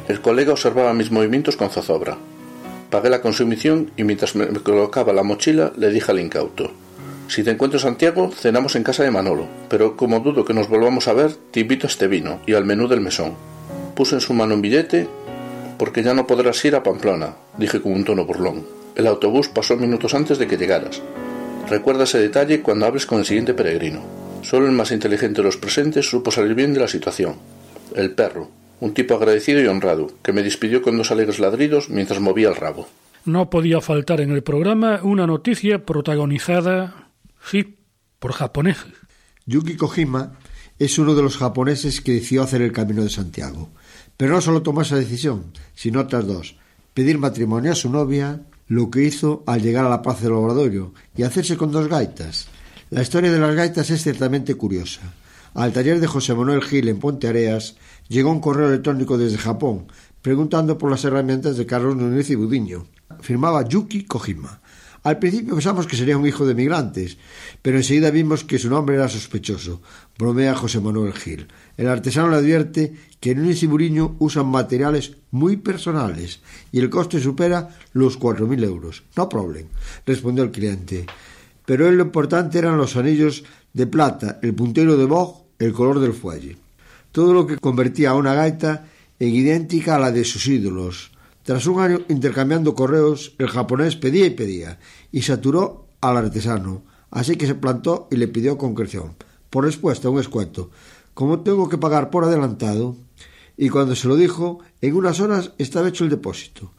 El 0.07 0.21
colega 0.21 0.53
observaba 0.53 0.93
mis 0.95 1.11
movimientos 1.11 1.55
con 1.55 1.69
zozobra. 1.69 2.17
Pagué 2.89 3.09
la 3.09 3.21
consumición 3.21 3.91
y 3.95 4.03
mientras 4.03 4.35
me 4.35 4.47
colocaba 4.47 5.13
la 5.13 5.23
mochila 5.23 5.71
le 5.77 5.91
dije 5.91 6.11
al 6.11 6.19
incauto. 6.19 6.71
Si 7.27 7.43
te 7.43 7.51
encuentro 7.51 7.79
Santiago, 7.79 8.31
cenamos 8.31 8.75
en 8.75 8.83
casa 8.83 9.03
de 9.03 9.11
Manolo, 9.11 9.47
pero 9.69 9.97
como 9.97 10.19
dudo 10.19 10.45
que 10.45 10.53
nos 10.53 10.69
volvamos 10.69 11.07
a 11.07 11.13
ver, 11.13 11.33
te 11.51 11.59
invito 11.59 11.87
a 11.87 11.89
este 11.89 12.07
vino 12.07 12.39
y 12.45 12.53
al 12.53 12.65
menú 12.65 12.87
del 12.87 13.01
mesón. 13.01 13.33
Puse 13.95 14.15
en 14.15 14.21
su 14.21 14.33
mano 14.33 14.55
un 14.55 14.61
billete 14.61 15.07
porque 15.77 16.03
ya 16.03 16.13
no 16.13 16.27
podrás 16.27 16.63
ir 16.65 16.75
a 16.75 16.83
Pamplona, 16.83 17.35
dije 17.57 17.81
con 17.81 17.93
un 17.93 18.05
tono 18.05 18.25
burlón. 18.25 18.74
El 18.95 19.07
autobús 19.07 19.49
pasó 19.49 19.75
minutos 19.75 20.13
antes 20.13 20.37
de 20.37 20.47
que 20.47 20.57
llegaras. 20.57 21.01
Recuerda 21.69 22.05
ese 22.05 22.19
detalle 22.19 22.61
cuando 22.61 22.85
hables 22.85 23.05
con 23.05 23.19
el 23.19 23.25
siguiente 23.25 23.53
peregrino. 23.53 24.01
Solo 24.41 24.67
el 24.67 24.71
más 24.71 24.91
inteligente 24.91 25.41
de 25.41 25.43
los 25.43 25.57
presentes 25.57 26.09
supo 26.09 26.31
salir 26.31 26.53
bien 26.53 26.73
de 26.73 26.79
la 26.79 26.87
situación. 26.87 27.35
El 27.95 28.11
perro, 28.11 28.51
un 28.79 28.93
tipo 28.93 29.15
agradecido 29.15 29.61
y 29.61 29.67
honrado, 29.67 30.11
que 30.21 30.33
me 30.33 30.43
despidió 30.43 30.81
con 30.81 30.97
dos 30.97 31.11
alegres 31.11 31.39
ladridos 31.39 31.89
mientras 31.89 32.19
movía 32.19 32.49
el 32.49 32.55
rabo. 32.55 32.87
No 33.25 33.49
podía 33.49 33.81
faltar 33.81 34.21
en 34.21 34.31
el 34.31 34.43
programa 34.43 34.99
una 35.01 35.25
noticia 35.25 35.85
protagonizada 35.85 37.05
Sí, 37.45 37.77
por 38.19 38.33
japoneses. 38.33 38.91
Yuki 39.45 39.75
Kojima 39.75 40.39
es 40.79 40.97
uno 40.97 41.13
de 41.13 41.21
los 41.21 41.37
japoneses 41.37 42.01
que 42.01 42.13
decidió 42.13 42.43
hacer 42.43 42.61
el 42.61 42.71
Camino 42.71 43.03
de 43.03 43.09
Santiago. 43.09 43.69
Pero 44.17 44.33
no 44.33 44.41
solo 44.41 44.63
tomó 44.63 44.81
esa 44.81 44.95
decisión, 44.95 45.51
sino 45.75 46.01
otras 46.01 46.25
dos. 46.25 46.55
Pedir 46.93 47.17
matrimonio 47.17 47.71
a 47.71 47.75
su 47.75 47.89
novia, 47.89 48.41
lo 48.67 48.89
que 48.89 49.03
hizo 49.03 49.43
al 49.45 49.61
llegar 49.61 49.85
a 49.85 49.89
la 49.89 50.01
paz 50.01 50.21
del 50.21 50.33
Obradorio, 50.33 50.93
y 51.15 51.23
hacerse 51.23 51.57
con 51.57 51.71
dos 51.71 51.87
gaitas. 51.87 52.47
La 52.89 53.01
historia 53.01 53.31
de 53.31 53.39
las 53.39 53.55
gaitas 53.55 53.89
es 53.89 54.03
ciertamente 54.03 54.55
curiosa. 54.55 55.01
Al 55.53 55.71
taller 55.71 55.99
de 55.99 56.07
José 56.07 56.33
Manuel 56.33 56.61
Gil 56.63 56.89
en 56.89 56.99
Ponte 56.99 57.27
Areas 57.27 57.75
llegó 58.09 58.31
un 58.31 58.41
correo 58.41 58.67
electrónico 58.67 59.17
desde 59.17 59.37
Japón 59.37 59.87
preguntando 60.25 60.79
por 60.79 60.89
las 60.89 61.05
herramientas 61.05 61.55
de 61.55 61.67
Carlos 61.67 61.95
Núñez 61.95 62.31
y 62.31 62.35
Budiño. 62.35 62.87
Firmaba 63.21 63.67
Yuki 63.67 64.05
Kojima. 64.05 64.59
Al 65.05 65.19
principio 65.19 65.53
pensamos 65.53 65.85
que 65.85 65.95
sería 65.95 66.17
un 66.17 66.25
hijo 66.25 66.47
de 66.47 66.55
migrantes, 66.55 67.19
pero 67.61 67.77
enseguida 67.77 68.09
vimos 68.09 68.43
que 68.43 68.57
su 68.57 68.71
nombre 68.71 68.95
era 68.95 69.07
sospechoso. 69.07 69.79
Bromea 70.17 70.55
José 70.55 70.79
Manuel 70.79 71.13
Gil. 71.13 71.45
El 71.77 71.89
artesano 71.89 72.29
le 72.29 72.37
advierte 72.37 72.91
que 73.19 73.35
Núñez 73.35 73.61
y 73.61 73.67
Buriño 73.67 74.15
usan 74.17 74.47
materiales 74.47 75.17
muy 75.29 75.57
personales 75.57 76.39
y 76.71 76.79
el 76.79 76.89
coste 76.89 77.19
supera 77.19 77.69
los 77.93 78.17
cuatro 78.17 78.47
mil 78.47 78.63
euros. 78.63 79.03
No 79.15 79.29
problem, 79.29 79.67
respondió 80.07 80.43
el 80.43 80.49
cliente. 80.49 81.05
Pero 81.67 81.87
él 81.87 81.97
lo 81.97 82.05
importante 82.05 82.57
eran 82.57 82.77
los 82.77 82.95
anillos 82.95 83.43
de 83.73 83.85
plata, 83.85 84.39
el 84.41 84.55
puntero 84.55 84.97
de 84.97 85.05
boj, 85.05 85.43
el 85.59 85.71
color 85.71 85.99
del 85.99 86.13
fuelle. 86.13 86.57
Todo 87.11 87.31
lo 87.31 87.45
que 87.45 87.59
convertía 87.59 88.09
a 88.09 88.15
una 88.15 88.33
gaita 88.33 88.87
en 89.19 89.29
idéntica 89.29 89.97
a 89.97 89.99
la 89.99 90.11
de 90.11 90.23
sus 90.25 90.47
ídolos. 90.47 91.11
Tras 91.45 91.67
un 91.67 91.79
año 91.79 92.01
intercambiando 92.09 92.73
correos, 92.73 93.35
el 93.37 93.47
japonés 93.47 93.95
pedía 93.95 94.25
y 94.25 94.31
pedía, 94.31 94.79
y 95.11 95.21
saturó 95.21 95.85
al 96.01 96.17
artesano, 96.17 96.81
así 97.11 97.35
que 97.35 97.45
se 97.45 97.53
plantó 97.53 98.07
y 98.09 98.15
le 98.15 98.27
pidió 98.27 98.57
concreción. 98.57 99.13
Por 99.51 99.63
respuesta, 99.63 100.09
un 100.09 100.19
escuento. 100.19 100.71
Como 101.13 101.41
tengo 101.41 101.69
que 101.69 101.77
pagar 101.77 102.09
por 102.09 102.23
adelantado, 102.23 102.95
y 103.57 103.69
cuando 103.69 103.95
se 103.95 104.07
lo 104.07 104.15
dijo, 104.15 104.61
en 104.81 104.95
unas 104.95 105.19
horas 105.19 105.51
estaba 105.59 105.87
hecho 105.87 106.03
el 106.03 106.09
depósito. 106.09 106.71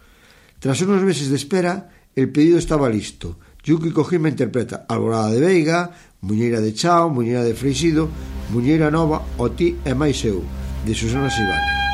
Tras 0.59 0.81
unos 0.81 1.01
meses 1.05 1.31
de 1.31 1.37
espera, 1.37 1.91
el 2.17 2.33
pedido 2.33 2.59
estaba 2.59 2.89
listo. 2.89 3.39
Yuki 3.63 3.93
Kojima 3.93 4.29
interpreta 4.29 4.85
Alborada 4.89 5.31
de 5.31 5.41
Veiga, 5.41 5.93
Muñeira 6.23 6.61
de 6.61 6.75
Chao, 6.75 7.09
Muñeira 7.09 7.45
de 7.45 7.55
Freisido, 7.55 8.09
Muñeira 8.51 8.91
Nova 8.91 9.23
o 9.39 9.49
Ti 9.49 9.77
e 9.85 9.95
Maiseu, 9.95 10.43
de 10.85 10.93
Susana 10.93 11.31
Sibane. 11.31 11.86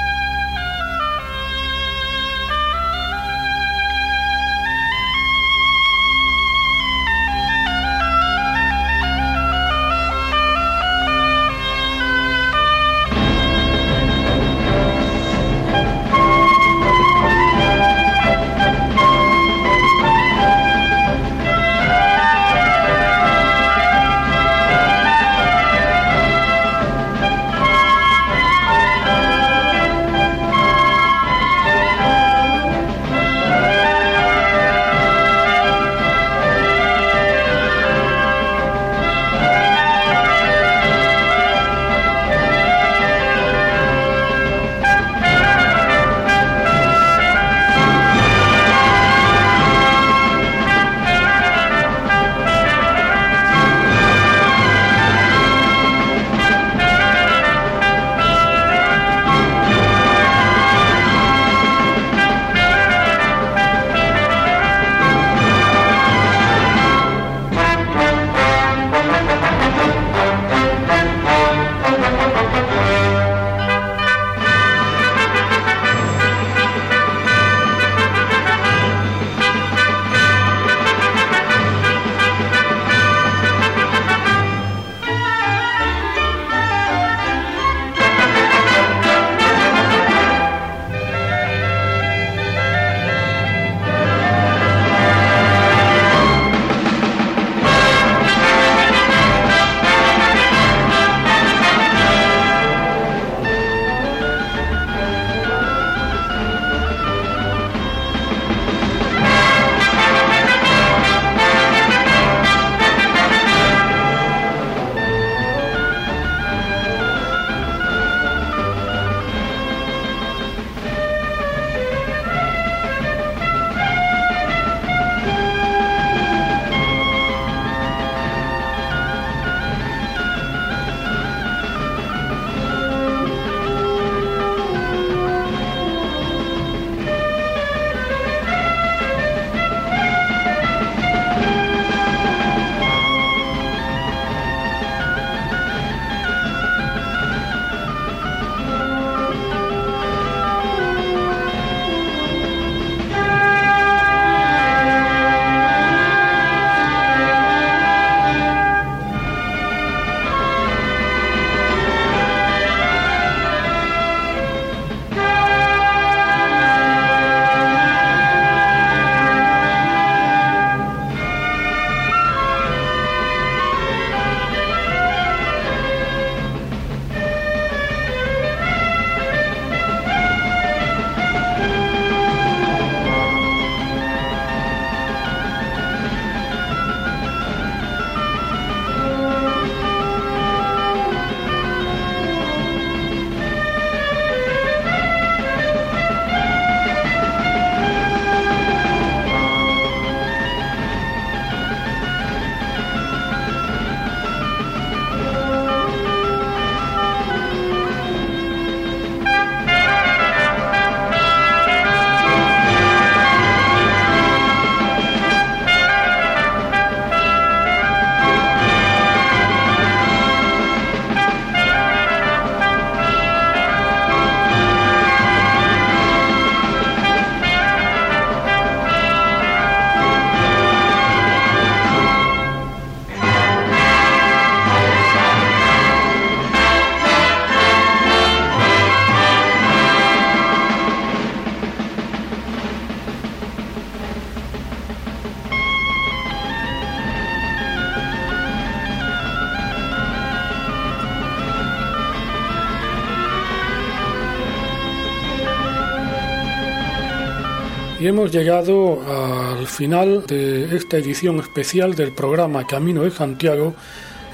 Hemos 258.23 258.37
llegado 258.37 259.01
al 259.03 259.67
final 259.67 260.25
de 260.27 260.77
esta 260.77 260.97
edición 260.97 261.41
especial 261.41 261.97
del 261.97 262.13
programa 262.13 262.69
Camino 262.69 263.03
de 263.03 263.11
Santiago 263.11 263.75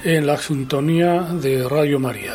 en 0.04 0.26
la 0.26 0.36
sintonía 0.36 1.22
de 1.22 1.66
Radio 1.66 1.98
María. 1.98 2.34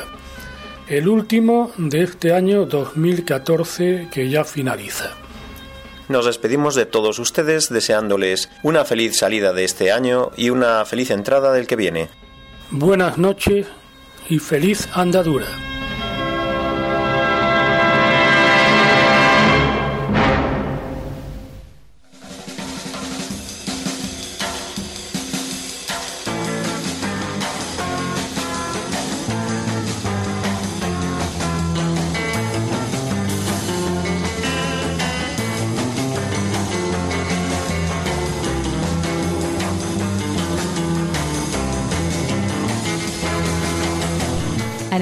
El 0.87 1.07
último 1.07 1.71
de 1.77 2.01
este 2.01 2.33
año 2.33 2.65
2014 2.65 4.07
que 4.11 4.31
ya 4.31 4.43
finaliza. 4.45 5.11
Nos 6.09 6.25
despedimos 6.25 6.73
de 6.73 6.87
todos 6.87 7.19
ustedes 7.19 7.69
deseándoles 7.69 8.49
una 8.63 8.83
feliz 8.83 9.15
salida 9.15 9.53
de 9.53 9.63
este 9.63 9.91
año 9.91 10.31
y 10.35 10.49
una 10.49 10.83
feliz 10.85 11.11
entrada 11.11 11.53
del 11.53 11.67
que 11.67 11.75
viene. 11.75 12.09
Buenas 12.71 13.19
noches 13.19 13.67
y 14.27 14.39
feliz 14.39 14.89
andadura. 14.95 15.45